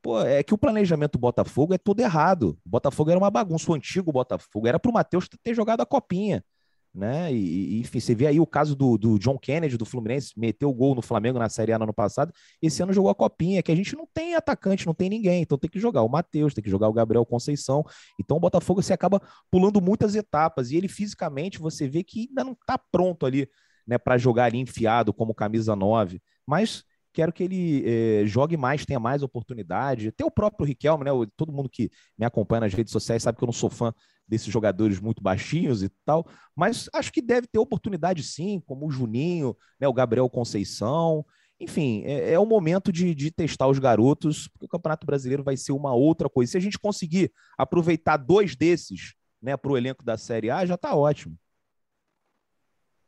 [0.06, 2.56] Pô, é que o planejamento do Botafogo é todo errado.
[2.64, 4.68] O Botafogo era uma bagunça, o antigo Botafogo.
[4.68, 6.46] Era para o Matheus ter jogado a copinha.
[6.94, 7.34] Né?
[7.34, 10.74] E, enfim, você vê aí o caso do, do, John Kennedy do Fluminense, meteu o
[10.76, 13.72] gol no Flamengo na Série A no ano passado, esse ano jogou a copinha, que
[13.72, 16.64] a gente não tem atacante, não tem ninguém, então tem que jogar o Matheus, tem
[16.64, 17.84] que jogar o Gabriel Conceição.
[18.20, 22.44] Então o Botafogo você acaba pulando muitas etapas e ele fisicamente você vê que ainda
[22.44, 23.50] não está pronto ali,
[23.88, 26.86] né, para jogar ali enfiado como camisa 9, mas
[27.16, 30.10] quero que ele eh, jogue mais, tenha mais oportunidade.
[30.10, 31.12] Até o próprio Riquelme, né?
[31.38, 33.94] Todo mundo que me acompanha nas redes sociais sabe que eu não sou fã
[34.28, 38.92] desses jogadores muito baixinhos e tal, mas acho que deve ter oportunidade sim, como o
[38.92, 41.26] Juninho, né, o Gabriel Conceição.
[41.60, 45.56] Enfim, é, é o momento de, de, testar os garotos, porque o Campeonato Brasileiro vai
[45.56, 46.52] ser uma outra coisa.
[46.52, 50.76] Se a gente conseguir aproveitar dois desses né, para o elenco da Série A, já
[50.76, 51.38] está ótimo.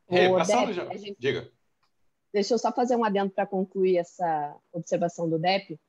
[0.08, 0.86] É, passando já.
[0.96, 1.18] Gente...
[1.20, 1.52] Diga.
[2.38, 5.80] Deixa eu só fazer um adendo para concluir essa observação do DEP,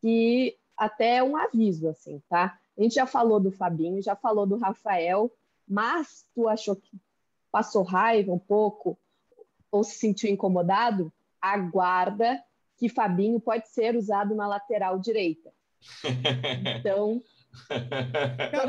[0.00, 2.56] que até é um aviso, assim, tá?
[2.78, 5.28] A gente já falou do Fabinho, já falou do Rafael,
[5.66, 6.96] mas tu achou que
[7.50, 8.96] passou raiva um pouco
[9.68, 11.12] ou se sentiu incomodado?
[11.42, 12.40] Aguarda
[12.76, 15.50] que Fabinho pode ser usado na lateral direita.
[16.78, 17.20] Então,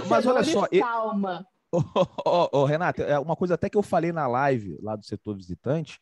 [0.10, 1.46] mas olha só, calma.
[1.72, 1.84] Ô,
[2.26, 5.38] oh, oh, Renato, é uma coisa até que eu falei na live lá do setor
[5.38, 6.00] visitante,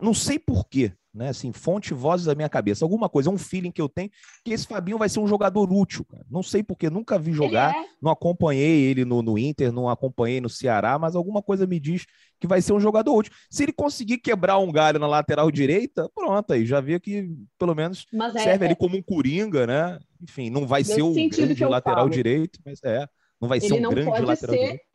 [0.00, 1.28] não sei porquê, né?
[1.28, 2.84] Assim, fonte vozes da minha cabeça.
[2.84, 4.10] Alguma coisa, um feeling que eu tenho
[4.44, 6.24] que esse Fabinho vai ser um jogador útil, cara.
[6.30, 7.84] Não sei porquê, nunca vi jogar, é.
[8.00, 12.06] não acompanhei ele no, no Inter, não acompanhei no Ceará, mas alguma coisa me diz
[12.40, 13.32] que vai ser um jogador útil.
[13.50, 17.74] Se ele conseguir quebrar um galho na lateral direita, pronto, aí já vi que pelo
[17.74, 19.98] menos mas serve é, ali como um coringa, né?
[20.20, 22.10] Enfim, não vai ser o grande lateral falo.
[22.10, 23.06] direito, mas é,
[23.40, 24.46] não vai ele ser um grande lateral ser...
[24.58, 24.91] direito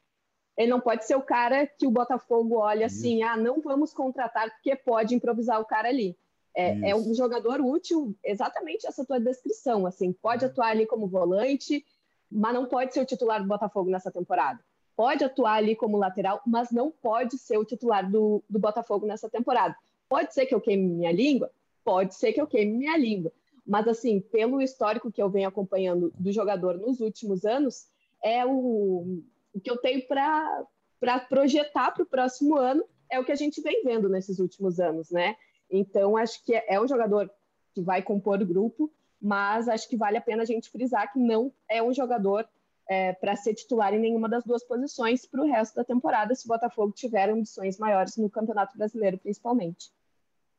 [0.57, 4.49] ele não pode ser o cara que o Botafogo olha assim, ah, não vamos contratar
[4.49, 6.17] porque pode improvisar o cara ali.
[6.55, 11.85] É, é, um jogador útil, exatamente essa tua descrição, assim, pode atuar ali como volante,
[12.31, 14.59] mas não pode ser o titular do Botafogo nessa temporada.
[14.95, 19.29] Pode atuar ali como lateral, mas não pode ser o titular do, do Botafogo nessa
[19.29, 19.75] temporada.
[20.09, 21.51] Pode ser que eu queime minha língua?
[21.83, 23.31] Pode ser que eu queime minha língua.
[23.63, 27.85] Mas, assim, pelo histórico que eu venho acompanhando do jogador nos últimos anos,
[28.23, 29.21] é o,
[29.57, 33.61] o que eu tenho para projetar para o próximo ano é o que a gente
[33.61, 35.35] vem vendo nesses últimos anos, né?
[35.69, 37.29] Então, acho que é um jogador
[37.73, 41.19] que vai compor o grupo, mas acho que vale a pena a gente frisar que
[41.19, 42.47] não é um jogador
[42.89, 46.45] é, para ser titular em nenhuma das duas posições para o resto da temporada, se
[46.45, 49.91] o Botafogo tiver ambições maiores no Campeonato Brasileiro, principalmente.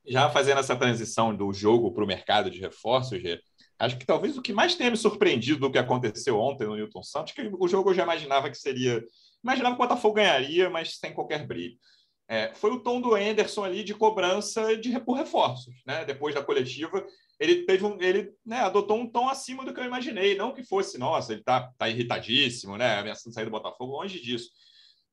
[0.05, 3.21] Já fazendo essa transição do jogo para o mercado de reforços,
[3.79, 7.03] Acho que talvez o que mais tenha me surpreendido do que aconteceu ontem no Newton
[7.03, 9.05] Santos, que o jogo eu já imaginava que seria.
[9.43, 11.77] Imaginava que o Botafogo ganharia, mas sem qualquer brilho.
[12.31, 15.75] É, foi o tom do Anderson ali de cobrança de por reforços.
[15.87, 16.05] Né?
[16.05, 17.07] Depois da coletiva,
[17.39, 20.37] ele teve um, ele né, adotou um tom acima do que eu imaginei.
[20.37, 22.99] Não que fosse, nossa, ele está tá irritadíssimo, né?
[22.99, 24.51] Ameaçando sair do Botafogo, longe disso.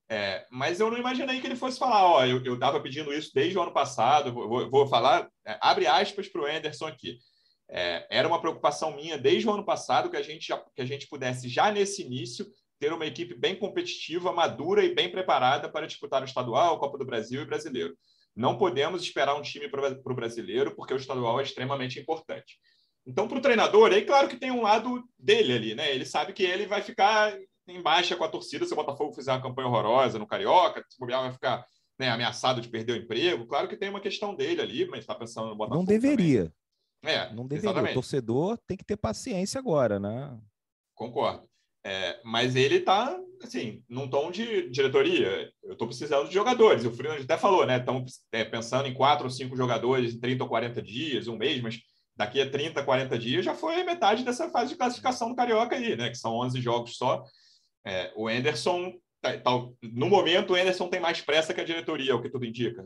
[0.10, 3.58] É, mas eu não imaginei que ele fosse falar, ó, eu estava pedindo isso desde
[3.58, 7.18] o ano passado, vou, vou falar, é, abre aspas para o Anderson aqui.
[7.70, 11.08] É, era uma preocupação minha desde o ano passado que a gente, que a gente
[11.08, 12.46] pudesse, já nesse início,
[12.80, 17.06] ter uma equipe bem competitiva, madura e bem preparada para disputar o estadual, Copa do
[17.06, 17.96] Brasil e brasileiro.
[18.36, 22.58] Não podemos esperar um time para o brasileiro, porque o estadual é extremamente importante.
[23.08, 25.94] Então, para o treinador, aí claro que tem um lado dele ali, né?
[25.94, 29.32] Ele sabe que ele vai ficar em baixa com a torcida se o Botafogo fizer
[29.32, 31.66] uma campanha horrorosa no Carioca, se o vai ficar
[31.98, 33.46] né, ameaçado de perder o emprego.
[33.48, 35.80] Claro que tem uma questão dele ali, mas está pensando no Botafogo.
[35.80, 36.42] Não deveria.
[36.42, 36.54] Também.
[37.06, 37.70] É, não deveria.
[37.70, 37.92] Exatamente.
[37.92, 40.38] O torcedor tem que ter paciência agora, né?
[40.94, 41.48] Concordo.
[41.86, 45.52] É, mas ele está, assim, num tom de diretoria.
[45.64, 46.84] Eu estou precisando de jogadores.
[46.84, 47.78] O Freeland até falou, né?
[47.78, 51.62] Estão é, pensando em quatro ou cinco jogadores em 30 ou 40 dias, um mês,
[51.62, 51.80] mas
[52.16, 55.96] daqui a 30, 40 dias já foi metade dessa fase de classificação do Carioca aí,
[55.96, 56.10] né?
[56.10, 57.24] Que são 11 jogos só.
[57.86, 59.52] É, o Anderson, tá, tá,
[59.84, 62.84] no momento, o Anderson tem mais pressa que a diretoria, é o que tudo indica.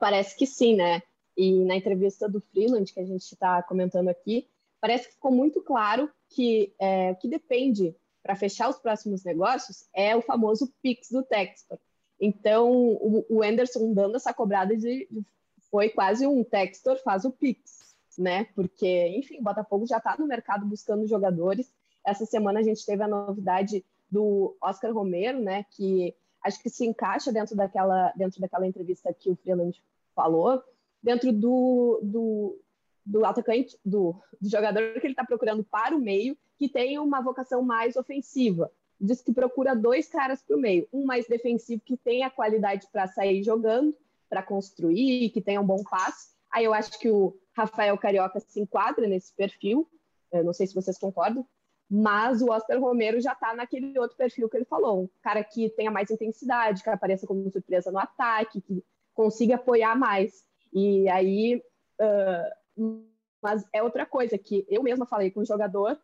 [0.00, 1.02] Parece que sim, né?
[1.36, 4.48] E na entrevista do Freeland, que a gente está comentando aqui,
[4.80, 9.88] parece que ficou muito claro que é, o que depende para fechar os próximos negócios
[9.94, 11.78] é o famoso PIX do Textor.
[12.20, 15.24] Então, o, o Anderson dando essa cobrada de, de
[15.72, 18.44] foi quase um Textor faz o Pix, né?
[18.54, 21.72] Porque, enfim, o Botafogo já está no mercado buscando jogadores.
[22.04, 25.64] Essa semana a gente teve a novidade do Oscar Romero, né?
[25.70, 26.14] Que
[26.44, 29.82] acho que se encaixa dentro daquela, dentro daquela entrevista que o Freeland
[30.14, 30.62] falou,
[31.02, 32.60] dentro do, do,
[33.04, 37.20] do atacante, do, do jogador que ele está procurando para o meio, que tem uma
[37.20, 38.70] vocação mais ofensiva.
[39.00, 42.86] Diz que procura dois caras para o meio, um mais defensivo que tem a qualidade
[42.92, 43.96] para sair jogando
[44.32, 46.32] para construir, que tenha um bom passe.
[46.50, 49.86] Aí eu acho que o Rafael Carioca se enquadra nesse perfil,
[50.32, 51.46] eu não sei se vocês concordam,
[51.90, 55.68] mas o Oscar Romero já está naquele outro perfil que ele falou, um cara que
[55.70, 60.46] tenha mais intensidade, que apareça como surpresa no ataque, que consiga apoiar mais.
[60.72, 61.62] E aí,
[62.00, 63.02] uh,
[63.42, 65.98] mas é outra coisa que eu mesma falei com o jogador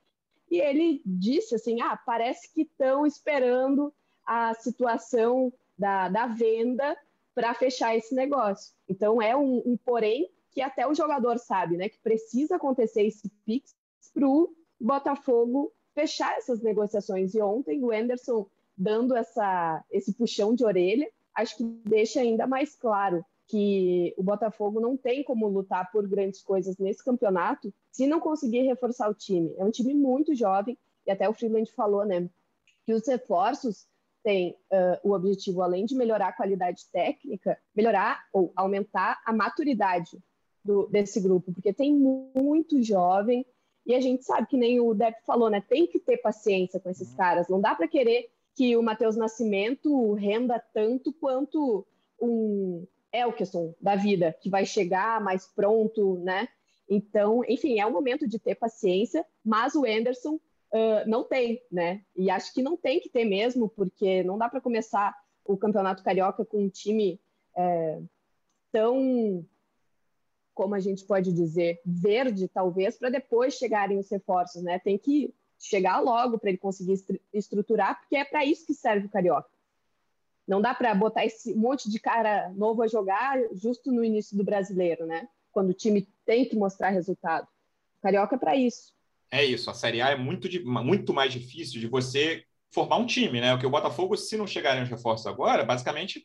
[0.50, 3.92] e ele disse assim, ah, parece que estão esperando
[4.24, 6.96] a situação da, da venda
[7.34, 8.74] para fechar esse negócio.
[8.88, 13.30] Então é um, um, porém que até o jogador sabe, né, que precisa acontecer esse
[13.44, 13.76] pix
[14.12, 17.34] para o Botafogo fechar essas negociações.
[17.34, 22.74] E ontem o Anderson dando essa, esse puxão de orelha, acho que deixa ainda mais
[22.74, 28.20] claro que o Botafogo não tem como lutar por grandes coisas nesse campeonato se não
[28.20, 29.54] conseguir reforçar o time.
[29.56, 32.28] É um time muito jovem, e até o Freeland falou, né,
[32.84, 33.86] que os reforços
[34.22, 40.18] tem uh, o objetivo, além de melhorar a qualidade técnica, melhorar ou aumentar a maturidade
[40.62, 43.46] do, desse grupo, porque tem muito jovem
[43.86, 45.62] e a gente sabe que nem o Depp falou, né?
[45.66, 47.16] Tem que ter paciência com esses uhum.
[47.16, 47.48] caras.
[47.48, 51.86] Não dá para querer que o Matheus Nascimento renda tanto quanto
[52.20, 56.48] um Elkeson da vida, que vai chegar mais pronto, né?
[56.88, 62.02] Então, enfim, é um momento de ter paciência, mas o Anderson uh, não tem, né?
[62.16, 66.02] E acho que não tem que ter mesmo, porque não dá para começar o Campeonato
[66.02, 67.20] Carioca com um time
[67.56, 68.00] é,
[68.70, 69.44] tão,
[70.54, 74.78] como a gente pode dizer, verde, talvez, para depois chegarem os reforços, né?
[74.78, 76.94] Tem que chegar logo para ele conseguir
[77.32, 79.48] estruturar, porque é para isso que serve o Carioca.
[80.48, 84.42] Não dá para botar esse monte de cara novo a jogar justo no início do
[84.42, 85.28] brasileiro, né?
[85.52, 87.46] Quando o time tem que mostrar resultado.
[87.98, 88.92] O Carioca é para isso
[89.30, 89.70] é isso.
[89.70, 93.54] A Série A é muito, muito mais difícil de você formar um time, né?
[93.54, 96.24] O que o Botafogo, se não chegarem os reforços agora, basicamente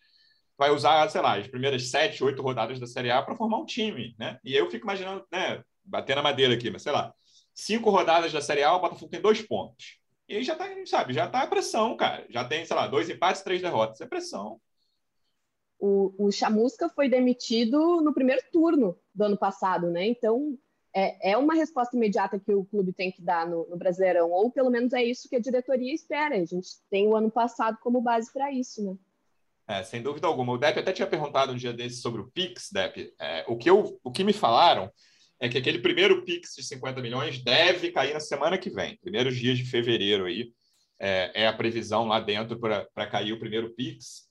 [0.58, 3.66] vai usar, sei lá, as primeiras sete, oito rodadas da Série A para formar um
[3.66, 4.40] time, né?
[4.44, 5.64] E eu fico imaginando, né?
[5.84, 7.14] Bater na madeira aqui, mas sei lá,
[7.54, 10.00] cinco rodadas da Série A, o Botafogo tem dois pontos.
[10.28, 12.26] E aí já tá, sabe, já tá a pressão, cara.
[12.30, 14.00] Já tem, sei lá, dois empates, três derrotas.
[14.02, 14.60] É pressão.
[15.80, 20.08] O, o Chamusca foi demitido no primeiro turno do ano passado, né?
[20.08, 20.58] Então,
[20.96, 24.52] é, é uma resposta imediata que o clube tem que dar no, no, Brasileirão, ou
[24.52, 26.36] pelo menos é isso que a diretoria espera.
[26.36, 28.96] A gente tem o ano passado como base para isso, né?
[29.68, 30.54] É, sem dúvida alguma.
[30.54, 33.14] O Depp até tinha perguntado um dia desses sobre o Pix, Depp.
[33.20, 34.92] É, o, que eu, o que me falaram
[35.44, 39.36] é que aquele primeiro Pix de 50 milhões deve cair na semana que vem, primeiros
[39.36, 40.54] dias de fevereiro aí.
[40.98, 44.22] É, é a previsão lá dentro para cair o primeiro Pix.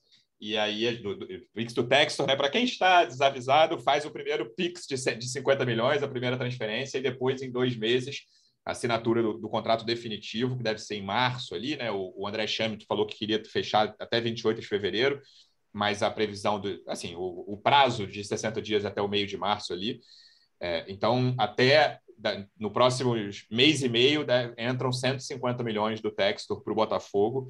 [0.41, 2.35] E aí, do, do Pix do Textor, né?
[2.35, 6.97] Para quem está desavisado, faz o primeiro Pix de, de 50 milhões, a primeira transferência,
[6.97, 8.21] e depois, em dois meses,
[8.65, 11.91] a assinatura do, do contrato definitivo, que deve ser em março ali, né?
[11.91, 15.21] O, o André Chamit falou que queria fechar até 28 de fevereiro,
[15.71, 19.37] mas a previsão do, assim, o, o prazo de 60 dias até o meio de
[19.37, 20.01] março ali.
[20.63, 21.99] É, então, até
[22.57, 23.13] no próximo
[23.51, 27.49] mês e meio, né, entram 150 milhões do Textor para o Botafogo.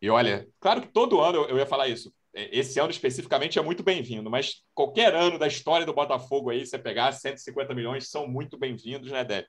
[0.00, 2.14] E olha, claro que todo ano eu ia falar isso.
[2.32, 6.64] É, esse ano especificamente é muito bem-vindo, mas qualquer ano da história do Botafogo aí,
[6.64, 9.48] você pegar 150 milhões, são muito bem-vindos, né, Depp?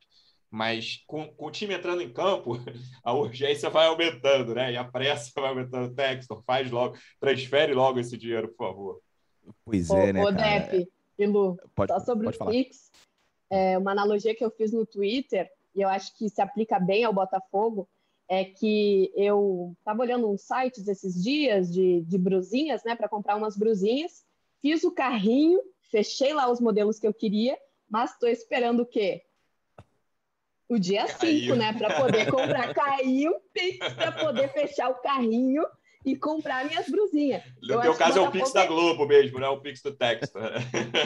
[0.49, 2.53] Mas com, com, o time entrando em campo,
[3.05, 4.73] a urgência vai aumentando, né?
[4.73, 5.93] E a pressa vai aumentando.
[5.93, 9.01] Textor, faz logo, transfere logo esse dinheiro, por favor.
[9.63, 10.23] Pois é, né?
[10.23, 12.89] Ô, Depp e Lu, pode, só sobre o Pix,
[13.49, 17.03] é uma analogia que eu fiz no Twitter, e eu acho que se aplica bem
[17.03, 17.87] ao Botafogo,
[18.27, 23.35] é que eu estava olhando uns sites esses dias de, de brusinhas, né, para comprar
[23.35, 24.23] umas brusinhas,
[24.61, 25.59] fiz o carrinho,
[25.91, 27.57] fechei lá os modelos que eu queria,
[27.89, 29.25] mas estou esperando o quê?
[30.69, 32.71] O dia 5, né, para poder comprar.
[32.75, 35.65] Caiu o Pix para poder fechar o carrinho
[36.05, 37.43] e comprar minhas brusinhas.
[37.61, 40.37] No teu caso é o Pix da Globo mesmo, não é o Pix do texto.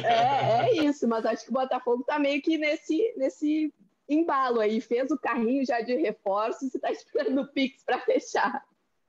[0.03, 3.73] É, é isso, mas acho que o Botafogo tá meio que nesse, nesse
[4.08, 8.63] embalo aí, fez o carrinho já de reforços e está esperando o Pix para fechar.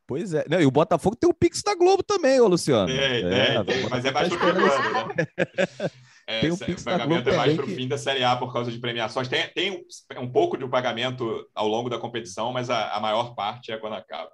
[0.06, 0.44] Pois é.
[0.48, 2.86] Não, e o Botafogo tem o Pix da Globo também, ô Luciano.
[2.86, 5.90] Tem, é, tem, mas é mais pro tá né?
[6.26, 7.74] É, tem o, Pix o pagamento é mais para o que...
[7.74, 9.28] fim da Série A por causa de premiações.
[9.28, 13.34] Tem, tem um, pouco de um pagamento ao longo da competição, mas a, a maior
[13.34, 14.30] parte é quando acaba.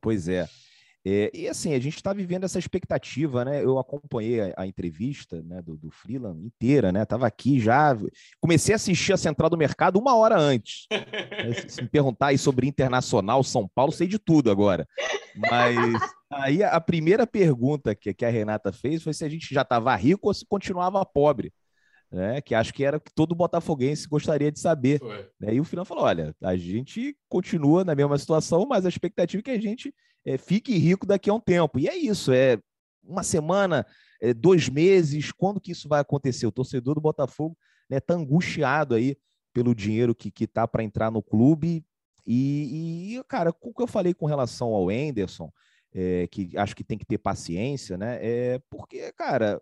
[0.00, 0.46] Pois é.
[1.02, 3.64] É, e assim, a gente está vivendo essa expectativa, né?
[3.64, 7.06] Eu acompanhei a, a entrevista né, do, do Freeland inteira, né?
[7.06, 7.96] Tava aqui já.
[8.38, 10.86] Comecei a assistir a Central do Mercado uma hora antes.
[10.90, 11.54] Né?
[11.54, 14.86] se, se, me perguntar aí sobre Internacional, São Paulo, sei de tudo agora.
[15.34, 19.62] Mas aí a primeira pergunta que, que a Renata fez foi se a gente já
[19.62, 21.50] estava rico ou se continuava pobre.
[22.12, 25.00] Né, que acho que era o que todo botafoguense gostaria de saber.
[25.38, 25.54] Né?
[25.54, 29.44] E o Freeland falou: olha, a gente continua na mesma situação, mas a expectativa é
[29.44, 29.94] que a gente
[30.24, 31.78] é, fique rico daqui a um tempo.
[31.78, 32.58] E é isso, é
[33.02, 33.86] uma semana,
[34.20, 36.46] é, dois meses, quando que isso vai acontecer?
[36.46, 39.16] O torcedor do Botafogo está né, tá angustiado aí
[39.52, 41.84] pelo dinheiro que está para entrar no clube.
[42.26, 45.50] E, e, cara, o que eu falei com relação ao Enderson,
[45.92, 48.18] é, que acho que tem que ter paciência, né?
[48.20, 49.60] É porque, cara,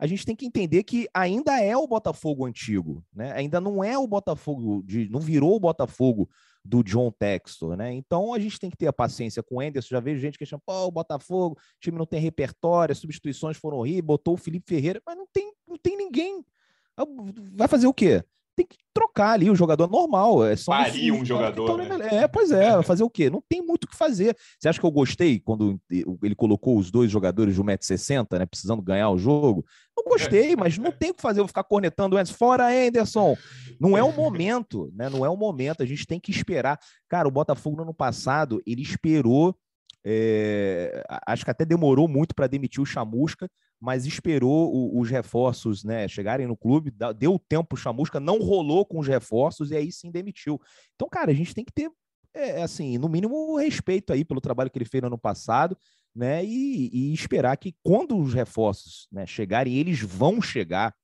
[0.00, 3.32] a gente tem que entender que ainda é o Botafogo antigo, né?
[3.32, 6.26] Ainda não é o Botafogo de, não virou o Botafogo
[6.64, 7.92] do John Textor, né?
[7.92, 9.88] Então a gente tem que ter a paciência com o Enderson.
[9.90, 13.58] Já vejo gente que chama, pô, o Botafogo, o time não tem repertório, as substituições
[13.58, 16.42] foram horríveis, botou o Felipe Ferreira, mas não tem, não tem ninguém.
[17.54, 18.24] Vai fazer o quê?
[18.60, 20.44] Tem que trocar ali o jogador normal.
[20.44, 21.78] É só Parir um jogador.
[21.78, 22.08] né?
[22.12, 23.30] É, pois é, fazer o quê?
[23.30, 24.36] Não tem muito o que fazer.
[24.58, 28.46] Você acha que eu gostei quando ele colocou os dois jogadores de 1,60m, né?
[28.46, 29.64] Precisando ganhar o jogo?
[29.96, 31.40] Não gostei, mas não tem o que fazer.
[31.40, 32.32] Eu vou ficar cornetando antes.
[32.32, 33.36] Fora, Anderson!
[33.80, 35.08] Não é o momento, né?
[35.08, 35.82] Não é o momento.
[35.82, 36.78] A gente tem que esperar.
[37.08, 39.56] Cara, o Botafogo no ano passado, ele esperou.
[40.04, 41.04] É...
[41.26, 46.06] acho que até demorou muito para demitir o Chamusca, mas esperou o, os reforços né,
[46.06, 50.10] chegarem no clube, deu tempo o Chamusca, não rolou com os reforços e aí sim
[50.10, 50.60] demitiu.
[50.94, 51.90] Então, cara, a gente tem que ter,
[52.34, 55.76] é, assim, no mínimo, respeito aí pelo trabalho que ele fez no ano passado,
[56.14, 56.44] né?
[56.44, 60.94] E, e esperar que quando os reforços né, chegarem, eles vão chegar,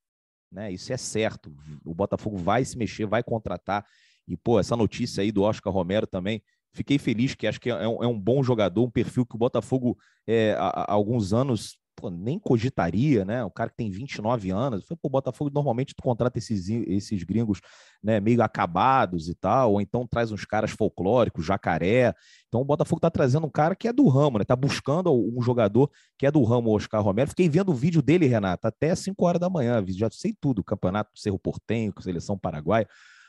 [0.52, 0.70] né?
[0.72, 1.54] Isso é certo.
[1.84, 3.86] O Botafogo vai se mexer, vai contratar.
[4.28, 6.42] E, pô, essa notícia aí do Oscar Romero também,
[6.76, 9.38] fiquei feliz, que acho que é um, é um bom jogador, um perfil que o
[9.38, 13.42] Botafogo é, há, há alguns anos pô, nem cogitaria, né?
[13.42, 17.60] O cara que tem 29 anos, foi pro Botafogo, normalmente tu contrata esses, esses gringos,
[18.02, 22.14] né, meio acabados e tal, ou então traz uns caras folclóricos, jacaré.
[22.48, 24.44] Então o Botafogo tá trazendo um cara que é do ramo, né?
[24.44, 27.30] Tá buscando um jogador que é do ramo, o Oscar Romero.
[27.30, 31.10] Fiquei vendo o vídeo dele, Renato, até 5 horas da manhã, já sei tudo, Campeonato
[31.18, 32.86] Cerro Portenho, Seleção Paraguaia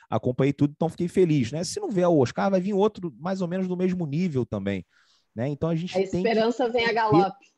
[0.09, 1.63] acompanhei tudo, então fiquei feliz, né?
[1.63, 4.85] Se não vier o Oscar, vai vir outro mais ou menos do mesmo nível também,
[5.35, 5.47] né?
[5.49, 6.71] Então a gente a esperança que...
[6.71, 7.56] vem a galope.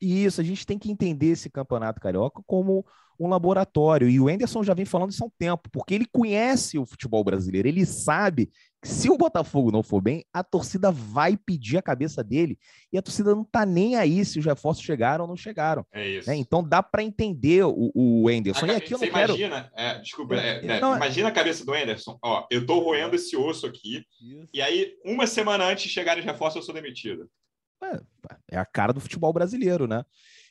[0.00, 2.84] Isso, a gente tem que entender esse campeonato carioca como
[3.20, 4.08] um laboratório.
[4.08, 7.22] E o Enderson já vem falando isso há um tempo, porque ele conhece o futebol
[7.22, 7.68] brasileiro.
[7.68, 12.24] Ele sabe que se o Botafogo não for bem, a torcida vai pedir a cabeça
[12.24, 12.58] dele.
[12.90, 15.84] E a torcida não tá nem aí se os reforços chegaram ou não chegaram.
[15.92, 16.30] É isso.
[16.30, 16.36] Né?
[16.36, 18.64] Então dá para entender o, o Enderson.
[18.64, 19.34] A, e aqui eu não você quero...
[19.34, 22.18] imagina, é, desculpa, é, é, não, é- imagina a cabeça do Enderson.
[22.24, 24.02] Ó, eu tô roendo esse osso aqui.
[24.22, 24.48] Isso.
[24.54, 27.28] E aí, uma semana antes de chegarem os reforços, eu sou demitido.
[27.82, 28.00] É,
[28.52, 30.04] é a cara do futebol brasileiro, né?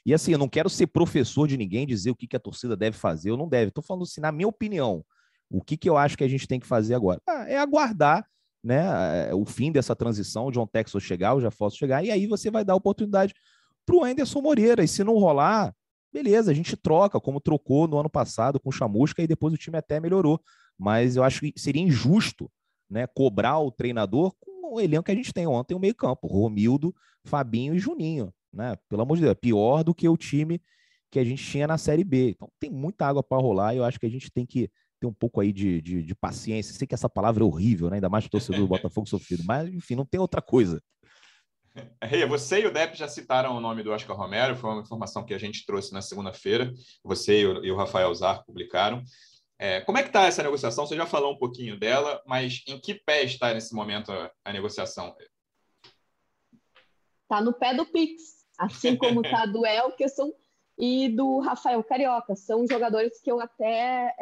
[0.06, 2.76] E assim, eu não quero ser professor de ninguém, dizer o que, que a torcida
[2.76, 3.70] deve fazer ou não deve.
[3.70, 5.04] Estou falando assim, na minha opinião,
[5.50, 7.22] o que, que eu acho que a gente tem que fazer agora?
[7.28, 8.26] Ah, é aguardar
[8.64, 12.52] né, o fim dessa transição, o John Texas chegar, o Jefferson chegar, e aí você
[12.52, 13.34] vai dar oportunidade
[13.86, 14.84] para o Anderson Moreira.
[14.84, 15.74] E se não rolar,
[16.12, 19.58] beleza, a gente troca, como trocou no ano passado com o Chamusca, e depois o
[19.58, 20.42] time até melhorou.
[20.78, 22.50] Mas eu acho que seria injusto
[22.90, 24.34] né, cobrar o treinador
[24.72, 26.94] o elenco que a gente tem ontem, o meio-campo, Romildo,
[27.26, 28.76] Fabinho e Juninho, né?
[28.88, 30.62] Pelo amor de Deus, é pior do que o time
[31.12, 32.30] que a gente tinha na Série B.
[32.32, 35.08] Então tem muita água para rolar e eu acho que a gente tem que ter
[35.08, 36.74] um pouco aí de, de, de paciência.
[36.74, 37.98] Sei que essa palavra é horrível, né?
[37.98, 40.82] ainda mais o torcedor do Botafogo sofrido, mas enfim, não tem outra coisa.
[42.04, 45.24] Hey, você e o Depp já citaram o nome do Oscar Romero, foi uma informação
[45.24, 49.02] que a gente trouxe na segunda-feira, você e o Rafael Zar publicaram.
[49.62, 50.88] É, como é que está essa negociação?
[50.88, 54.54] Você já falou um pouquinho dela, mas em que pé está nesse momento a, a
[54.54, 55.14] negociação?
[57.24, 60.32] Está no pé do Pix, assim como está do Elkerson
[60.78, 62.38] e do Rafael Carioca.
[62.38, 64.16] São jogadores que eu até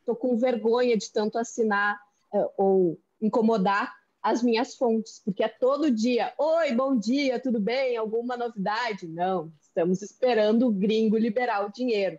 [0.00, 1.98] estou é, com vergonha de tanto assinar
[2.34, 7.96] é, ou incomodar as minhas fontes, porque é todo dia, oi, bom dia, tudo bem?
[7.96, 9.06] Alguma novidade?
[9.06, 12.18] Não, estamos esperando o gringo liberar o dinheiro.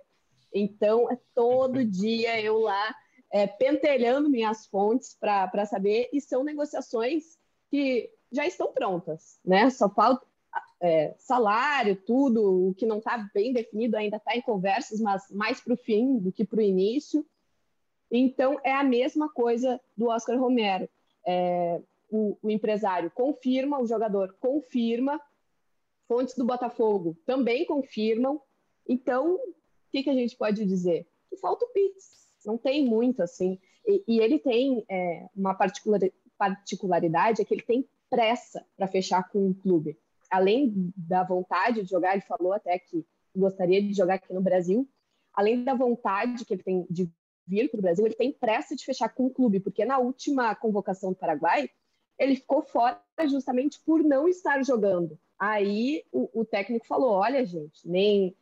[0.53, 2.95] Então, é todo dia eu lá
[3.31, 7.37] é, pentelhando minhas fontes para saber, e são negociações
[7.69, 9.69] que já estão prontas, né?
[9.69, 10.25] Só falta
[10.81, 15.59] é, salário, tudo, o que não está bem definido ainda está em conversas, mas mais
[15.59, 17.25] para o fim do que para o início.
[18.11, 20.89] Então, é a mesma coisa do Oscar Romero.
[21.25, 25.21] É, o, o, empresário confirma, o jogador confirma,
[26.07, 28.41] fontes do Botafogo também confirmam.
[28.87, 29.37] Então,
[29.89, 31.07] que, que a gente pode dizer?
[31.29, 32.29] Que falta o Pix.
[32.45, 33.59] Não tem muito, assim.
[33.85, 35.99] E, e ele tem é, uma particular,
[36.37, 39.97] particularidade, é que ele tem pressa para fechar com o clube.
[40.29, 44.87] Além da vontade de jogar, ele falou até que gostaria de jogar aqui no Brasil,
[45.33, 47.09] além da vontade que ele tem de
[47.47, 50.53] vir para o Brasil, ele tem pressa de fechar com o clube, porque na última
[50.55, 51.69] convocação do Paraguai,
[52.17, 55.17] ele ficou fora justamente por não estar jogando.
[55.39, 58.35] Aí o, o técnico falou: olha, gente, nem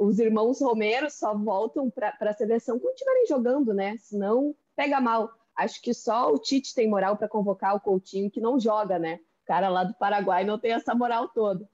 [0.00, 3.96] os irmãos Romero só voltam para a seleção quando estiverem jogando, né?
[3.98, 5.30] Senão pega mal.
[5.56, 9.18] Acho que só o Tite tem moral para convocar o Coutinho, que não joga, né?
[9.42, 11.68] O cara lá do Paraguai não tem essa moral toda.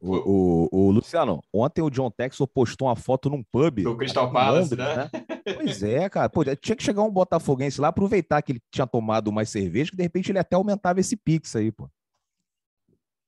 [0.00, 3.82] O, o, o, Luciano, ontem o John Texel postou uma foto num pub.
[3.82, 4.96] Do Crystal Palace, né?
[4.96, 5.10] né?
[5.54, 6.28] Pois é, cara.
[6.28, 9.96] Pô, tinha que chegar um botafoguense lá, aproveitar que ele tinha tomado mais cerveja, que
[9.96, 11.88] de repente ele até aumentava esse pix aí, pô.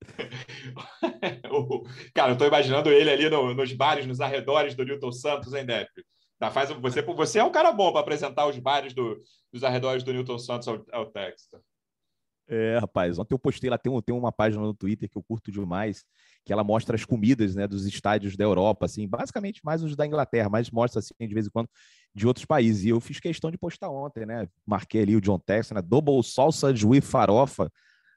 [2.15, 5.65] cara, eu tô imaginando ele ali no, nos bares, nos arredores do Newton Santos, hein,
[5.65, 5.91] Depp?
[6.39, 9.19] Tá, faz, você, você é um cara bom para apresentar os bares do,
[9.53, 11.59] dos arredores do Newton Santos ao, ao texto.
[12.49, 15.23] É, rapaz, ontem eu postei lá, tem, um, tem uma página no Twitter que eu
[15.23, 16.05] curto demais,
[16.45, 20.07] que ela mostra as comidas né, dos estádios da Europa, assim, basicamente mais os da
[20.07, 21.69] Inglaterra, mas mostra assim de vez em quando
[22.15, 22.85] de outros países.
[22.85, 24.49] E eu fiz questão de postar ontem, né?
[24.65, 25.83] Marquei ali o John Texas, né?
[25.83, 27.71] Double salsa de farofa,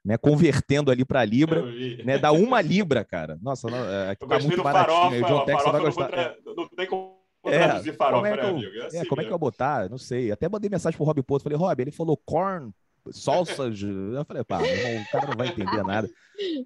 [0.04, 0.18] né?
[0.18, 1.64] Convertendo ali para libra,
[2.04, 2.18] né?
[2.18, 3.38] Dá uma libra, cara.
[3.41, 5.22] Nossa, é, aqui tá muito baratinho.
[5.22, 6.36] Farofa, o John Texas vai gostar.
[6.45, 8.76] Não tem como é, farofa, como é que né, eu, amigo?
[8.76, 9.89] É, assim é, como é que eu vou botar?
[9.89, 10.32] Não sei.
[10.32, 12.72] Até mandei mensagem pro Rob Porto, falei, Rob, ele falou corn
[13.12, 13.82] salsas.
[13.82, 16.10] Eu falei, pá, irmão, o cara não vai entender nada.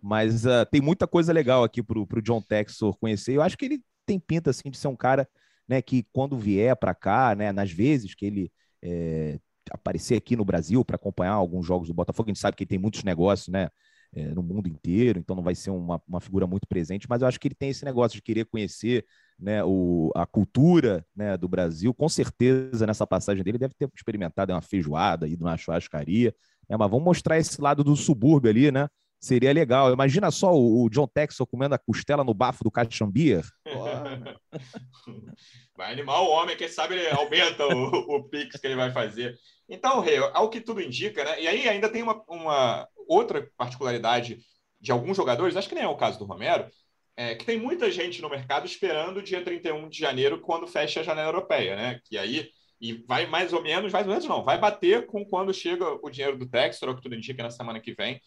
[0.02, 3.34] Mas uh, tem muita coisa legal aqui pro, pro John Texor conhecer.
[3.34, 5.28] Eu acho que ele tem pinta assim de ser um cara,
[5.68, 9.40] né, que quando vier para cá, né, nas vezes que ele é,
[9.72, 12.70] aparecer aqui no Brasil para acompanhar alguns jogos do Botafogo, a gente sabe que ele
[12.70, 13.70] tem muitos negócios, né?
[14.16, 17.28] É, no mundo inteiro, então não vai ser uma, uma figura muito presente, mas eu
[17.28, 19.04] acho que ele tem esse negócio de querer conhecer
[19.40, 24.54] né, o, a cultura né, do Brasil, com certeza nessa passagem dele deve ter experimentado
[24.54, 26.32] uma feijoada, ido na churrascaria,
[26.70, 28.88] né, mas vamos mostrar esse lado do subúrbio ali, né?
[29.24, 29.94] Seria legal.
[29.94, 33.46] Imagina só o, o John Texel comendo a costela no bafo do Caxambier.
[35.78, 39.34] vai animar o homem, quem sabe ele aumenta o, o pix que ele vai fazer.
[39.70, 41.42] Então, Rei, ao que tudo indica, né?
[41.42, 44.40] E aí ainda tem uma, uma outra particularidade
[44.82, 46.68] de alguns jogadores, acho que nem é o caso do Romero,
[47.16, 51.00] é, que tem muita gente no mercado esperando o dia 31 de janeiro, quando fecha
[51.00, 52.02] a janela europeia, né?
[52.04, 52.50] Que aí
[52.82, 56.10] e vai mais ou menos, mais ou menos não, vai bater com quando chega o
[56.10, 58.20] dinheiro do Textor, o que tudo indica na semana que vem.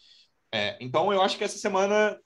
[0.57, 2.19] É, então eu acho que essa semana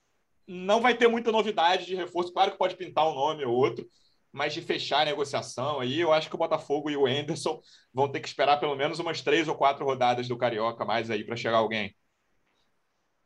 [0.47, 2.33] não vai ter muita novidade de reforço.
[2.33, 3.85] Claro que pode pintar um nome ou outro,
[4.33, 7.61] mas de fechar a negociação aí, eu acho que o Botafogo e o Anderson
[7.93, 11.25] vão ter que esperar pelo menos umas três ou quatro rodadas do Carioca mais aí
[11.25, 11.95] para chegar alguém.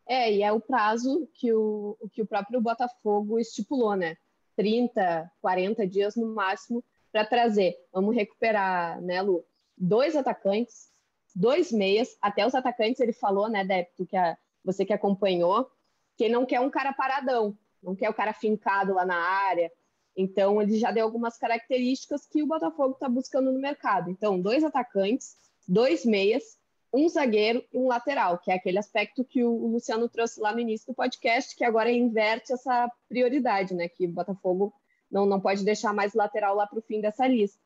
[0.06, 4.16] É, e é o prazo que o, que o próprio Botafogo estipulou, né?
[4.56, 7.74] 30, 40 dias no máximo para trazer.
[7.92, 9.44] Vamos recuperar, né, Lu?
[9.76, 10.90] Dois atacantes,
[11.34, 15.70] dois meias, até os atacantes ele falou, né, Débito, que a, você que acompanhou,
[16.16, 19.70] que não quer um cara paradão, não quer o cara fincado lá na área.
[20.16, 24.10] Então, ele já deu algumas características que o Botafogo está buscando no mercado.
[24.10, 25.36] Então, dois atacantes,
[25.66, 26.56] dois meias,
[26.92, 30.60] um zagueiro e um lateral, que é aquele aspecto que o Luciano trouxe lá no
[30.60, 33.88] início do podcast, que agora inverte essa prioridade, né?
[33.88, 34.72] Que o Botafogo
[35.10, 37.58] não, não pode deixar mais lateral lá para o fim dessa lista.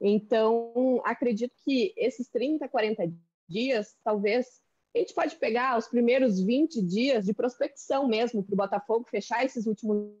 [0.00, 3.12] Então, acredito que esses 30, 40
[3.46, 4.62] dias, talvez
[4.94, 9.44] a gente pode pegar os primeiros 20 dias de prospecção mesmo para o Botafogo fechar
[9.44, 10.12] esses últimos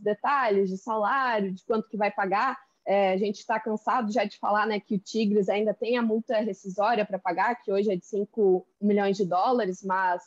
[0.00, 4.38] detalhes de salário, de quanto que vai pagar, é, a gente está cansado já de
[4.38, 7.96] falar né, que o Tigres ainda tem a multa rescisória para pagar, que hoje é
[7.96, 10.22] de 5 milhões de dólares, mas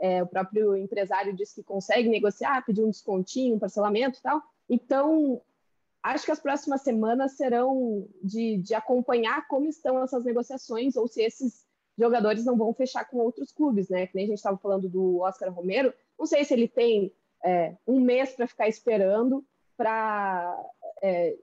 [0.00, 4.42] é, o próprio empresário disse que consegue negociar, pedir um descontinho, um parcelamento e tal.
[4.68, 5.40] Então,
[6.02, 11.22] acho que as próximas semanas serão de, de acompanhar como estão essas negociações ou se
[11.22, 11.64] esses
[12.00, 14.06] jogadores não vão fechar com outros clubes, né?
[14.06, 15.92] Que nem a gente estava falando do Oscar Romero.
[16.18, 17.12] Não sei se ele tem
[17.44, 19.44] é, um mês para ficar esperando
[19.76, 20.56] para
[21.02, 21.36] é,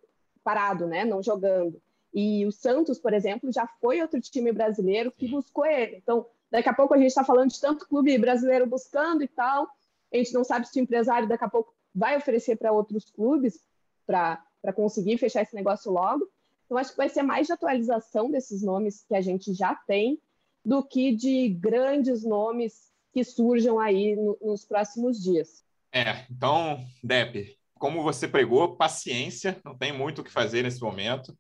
[0.44, 1.06] parado, né?
[1.06, 1.82] Não jogando.
[2.14, 5.98] E o Santos, por exemplo, já foi outro time brasileiro que buscou ele.
[5.98, 9.68] Então, daqui a pouco a gente está falando de tanto clube brasileiro buscando e tal.
[10.12, 13.60] A gente não sabe se o empresário daqui a pouco vai oferecer para outros clubes
[14.06, 14.42] para
[14.76, 16.28] conseguir fechar esse negócio logo.
[16.66, 20.20] Então, acho que vai ser mais de atualização desses nomes que a gente já tem
[20.68, 25.64] do que de grandes nomes que surjam aí no, nos próximos dias.
[25.94, 31.34] É, então, Dep, como você pregou, paciência, não tem muito o que fazer nesse momento.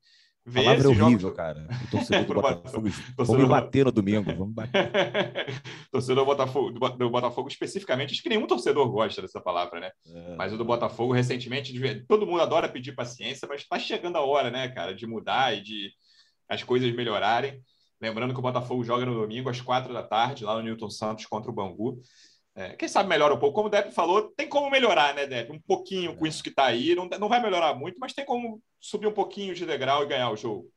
[0.46, 1.36] Ver palavra é horrível, jogo...
[1.36, 1.68] cara.
[1.84, 2.90] O torcedor do Botafogo.
[3.18, 4.34] Vamos bater no domingo.
[4.34, 4.92] Vamos bater.
[5.92, 9.92] torcedor do Botafogo, do Botafogo, especificamente, acho que nenhum torcedor gosta dessa palavra, né?
[10.06, 10.36] É...
[10.38, 14.50] Mas o do Botafogo, recentemente, todo mundo adora pedir paciência, mas está chegando a hora,
[14.50, 15.92] né, cara, de mudar e de
[16.48, 17.62] as coisas melhorarem.
[18.00, 21.26] Lembrando que o Botafogo joga no domingo às quatro da tarde, lá no Newton Santos
[21.26, 22.00] contra o Bangu.
[22.56, 23.56] É, quem sabe melhora um pouco.
[23.56, 25.52] Como o Depp falou, tem como melhorar, né, Depp?
[25.52, 26.96] Um pouquinho com isso que está aí.
[26.96, 30.32] Não, não vai melhorar muito, mas tem como subir um pouquinho de degrau e ganhar
[30.32, 30.68] o jogo.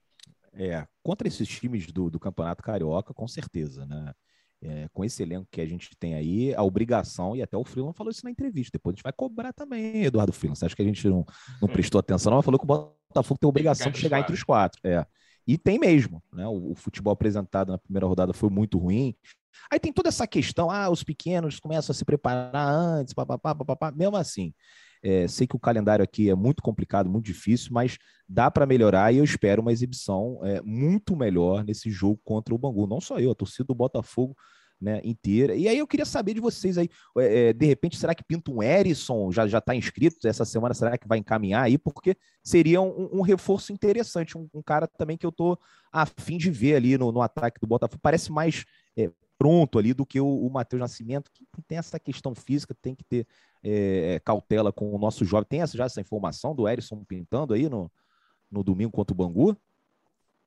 [0.53, 4.13] É, contra esses times do, do Campeonato Carioca, com certeza, né?
[4.63, 7.97] É, com esse elenco que a gente tem aí, a obrigação, e até o Freeland
[7.97, 10.59] falou isso na entrevista, depois a gente vai cobrar também, Eduardo Freeland.
[10.59, 11.25] Você acha que a gente não,
[11.63, 12.31] não prestou atenção?
[12.31, 14.79] Não, falou que o Botafogo tem a obrigação de chegar entre os quatro.
[14.85, 15.07] É.
[15.51, 16.47] E tem mesmo, né?
[16.47, 19.17] O, o, futebol apresentado na primeira rodada foi muito ruim.
[19.69, 23.91] Aí tem toda essa questão, ah, os pequenos começam a se preparar antes, papapá, papapá.
[23.91, 24.55] Mesmo assim,
[25.03, 27.99] é, sei que o calendário aqui é muito complicado, muito difícil, mas
[28.29, 32.59] dá para melhorar e eu espero uma exibição é, muito melhor nesse jogo contra o
[32.59, 32.87] Bangu.
[32.87, 34.37] Não só eu, a torcida do Botafogo
[34.81, 35.55] né, inteira.
[35.55, 38.63] E aí eu queria saber de vocês aí, é, de repente, será que pinta um
[38.63, 39.31] Erisson?
[39.31, 40.73] Já já está inscrito essa semana?
[40.73, 41.77] Será que vai encaminhar aí?
[41.77, 45.59] Porque seria um, um reforço interessante, um, um, cara também que eu tô
[45.93, 48.01] a fim de ver ali no, no ataque do Botafogo.
[48.03, 48.65] Parece mais
[48.97, 52.95] é, pronto ali do que o, o Matheus Nascimento, que tem essa questão física, tem
[52.95, 53.27] que ter
[53.63, 55.47] é, cautela com o nosso jovem.
[55.49, 57.91] Tem essa, já essa informação do Erisson pintando aí no,
[58.51, 59.57] no domingo contra o Bangu?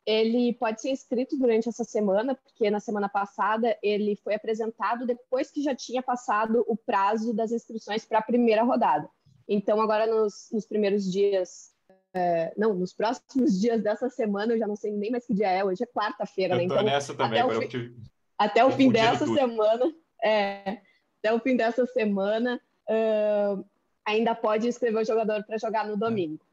[0.06, 5.50] Ele pode ser inscrito durante essa semana, porque na semana passada ele foi apresentado depois
[5.50, 9.10] que já tinha passado o prazo das inscrições para a primeira rodada.
[9.48, 11.74] Então, agora nos, nos primeiros dias,
[12.14, 15.50] é, não, nos próximos dias dessa semana, eu já não sei nem mais que dia
[15.50, 16.64] é, hoje é quarta-feira, né?
[16.64, 17.96] Então, nessa também, até o, te...
[18.38, 19.36] até o fim dessa tudo.
[19.36, 20.82] semana, é,
[21.20, 23.66] até o fim dessa semana, uh,
[24.06, 26.44] ainda pode inscrever o jogador para jogar no domingo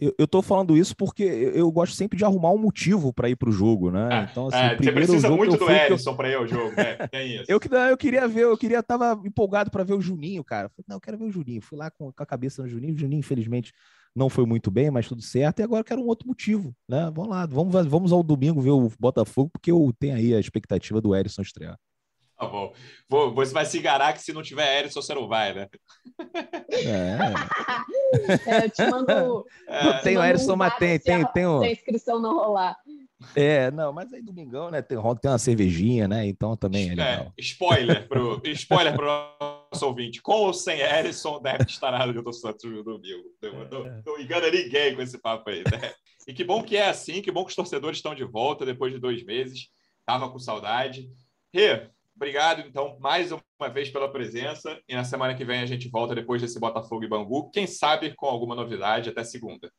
[0.00, 3.34] eu, eu tô falando isso porque eu gosto sempre de arrumar um motivo para ir
[3.36, 4.08] pro jogo, né?
[4.10, 6.96] É, então, assim, é, você precisa muito do Ellison para ir ao jogo, né?
[7.10, 7.44] Tem isso.
[7.48, 10.68] eu, eu queria ver, eu queria, tava empolgado para ver o Juninho, cara.
[10.68, 11.60] Falei, não, eu quero ver o Juninho.
[11.60, 12.94] Fui lá com, com a cabeça no Juninho.
[12.94, 13.72] O Juninho, infelizmente,
[14.14, 15.58] não foi muito bem, mas tudo certo.
[15.58, 17.10] E agora eu quero um outro motivo, né?
[17.12, 21.00] Vamos lá, vamos, vamos ao domingo ver o Botafogo, porque eu tenho aí a expectativa
[21.00, 21.76] do Ellison estrear.
[22.38, 22.72] Tá bom.
[23.08, 25.68] Vou, você vai se enganar que se não tiver Erisson, você não vai, né?
[26.70, 27.18] É.
[28.46, 29.44] é eu te mando.
[29.66, 29.84] É.
[29.84, 31.60] Não tem o Erisson, mas tem, tem, tem, o...
[31.60, 32.76] tem inscrição não rolar.
[33.34, 34.80] É, não, mas aí domingão, né?
[34.80, 36.28] Tem, tem uma cervejinha, né?
[36.28, 37.26] Então também é, é legal.
[37.26, 39.06] É, spoiler pro, spoiler pro
[39.72, 40.22] nosso ouvinte.
[40.22, 43.24] Com ou sem Erisson, deve estar na Nilton Santos no domingo.
[43.42, 45.92] Não, não, não engana ninguém com esse papo aí, né?
[46.28, 48.92] E que bom que é assim, que bom que os torcedores estão de volta depois
[48.92, 49.70] de dois meses.
[50.06, 51.10] Tava com saudade.
[51.52, 54.76] Rê, Obrigado, então, mais uma vez pela presença.
[54.88, 57.48] E na semana que vem a gente volta depois desse Botafogo e Bangu.
[57.50, 59.72] Quem sabe com alguma novidade até segunda.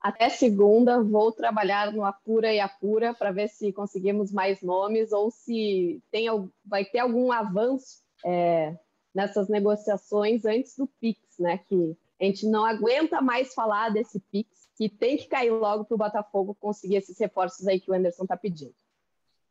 [0.00, 5.30] Até segunda, vou trabalhar no Apura e Apura para ver se conseguimos mais nomes ou
[5.30, 6.28] se tem,
[6.64, 8.74] vai ter algum avanço é,
[9.14, 11.58] nessas negociações antes do Pix, né?
[11.58, 14.48] Que a gente não aguenta mais falar desse Pix,
[14.78, 18.22] que tem que cair logo para o Botafogo conseguir esses reforços aí que o Anderson
[18.22, 18.74] está pedindo.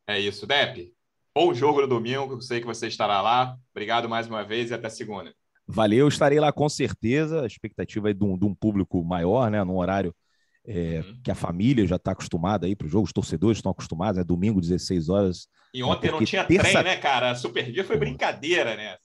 [0.07, 0.97] É isso, Depe.
[1.39, 3.57] Bom jogo no domingo, sei que você estará lá.
[3.71, 5.33] Obrigado mais uma vez e até segunda.
[5.65, 7.43] Valeu, estarei lá com certeza.
[7.43, 9.63] A expectativa é de um, de um público maior, né?
[9.63, 10.13] Num horário
[10.67, 11.21] é, uhum.
[11.23, 14.19] que a família já está acostumada aí para o jogo, os torcedores estão acostumados, é
[14.19, 14.25] né?
[14.25, 15.47] domingo, 16 horas.
[15.73, 16.71] E ontem não tinha terça...
[16.71, 17.31] trem, né, cara?
[17.31, 18.97] A Superdia foi brincadeira, né?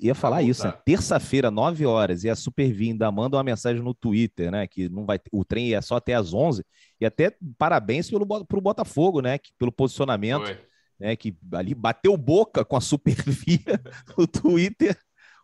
[0.00, 0.72] Ia falar isso, né?
[0.82, 4.66] Terça-feira, 9 horas, e a Supervinda manda uma mensagem no Twitter, né?
[4.66, 6.64] Que não vai o trem é só até às 11.
[6.98, 9.36] E até parabéns pelo, pro Botafogo, né?
[9.36, 10.46] Que, pelo posicionamento.
[10.46, 10.58] Foi
[10.98, 13.80] né, que ali bateu boca com a Supervia
[14.16, 14.96] no Twitter.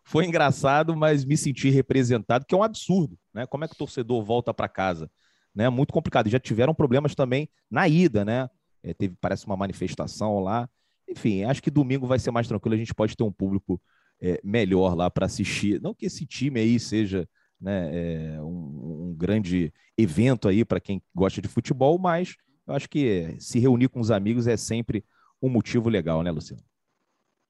[0.05, 3.45] Foi engraçado, mas me senti representado, que é um absurdo, né?
[3.45, 5.09] Como é que o torcedor volta para casa?
[5.55, 5.69] Né?
[5.69, 6.29] Muito complicado.
[6.29, 8.49] Já tiveram problemas também na ida, né?
[8.83, 10.69] É, teve, parece uma manifestação lá.
[11.07, 12.75] Enfim, acho que domingo vai ser mais tranquilo.
[12.75, 13.81] A gente pode ter um público
[14.21, 15.81] é, melhor lá para assistir.
[15.81, 17.27] Não que esse time aí seja
[17.61, 22.35] né, é, um, um grande evento aí para quem gosta de futebol, mas
[22.67, 25.05] eu acho que se reunir com os amigos é sempre
[25.43, 26.63] um motivo legal, né, Luciano?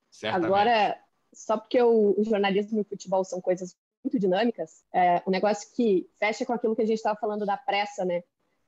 [0.09, 0.45] Certamente.
[0.45, 0.99] Agora,
[1.31, 6.09] só porque o, jornalismo e o futebol são coisas muito dinâmicas, é um negócio que
[6.19, 8.23] fecha com aquilo que a gente estava falando da pressa, né?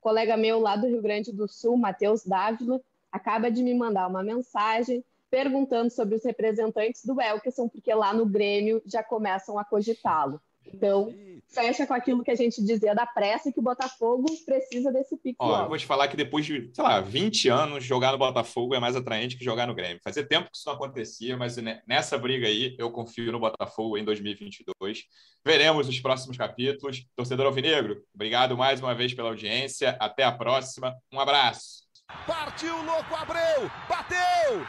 [0.06, 2.80] colega meu lá do Rio Grande do Sul, Matheus Dávila,
[3.12, 8.24] acaba de me mandar uma mensagem perguntando sobre os representantes do Elkerson, porque lá no
[8.24, 10.40] Grêmio já começam a cogitá-lo.
[10.74, 11.14] Então,
[11.48, 15.38] fecha com aquilo que a gente dizia da pressa que o Botafogo precisa desse pique.
[15.40, 18.76] Ó, eu vou te falar que depois de, sei lá, 20 anos, jogar no Botafogo
[18.76, 20.02] é mais atraente que jogar no Grêmio.
[20.04, 21.56] Fazia tempo que isso não acontecia, mas
[21.88, 25.04] nessa briga aí eu confio no Botafogo em 2022.
[25.46, 27.06] Veremos os próximos capítulos.
[27.16, 29.96] Torcedor Alvinegro, obrigado mais uma vez pela audiência.
[30.00, 30.94] Até a próxima.
[31.12, 31.86] Um abraço.
[32.28, 33.70] Partiu, louco, Abreu!
[33.90, 34.60] Bateu!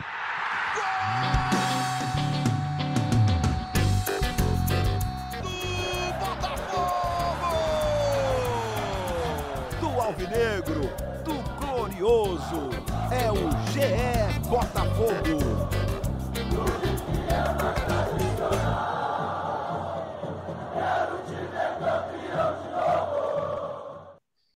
[0.74, 1.45] Gol!
[12.06, 12.70] Glorioso,
[13.10, 15.55] é o GE Botafogo.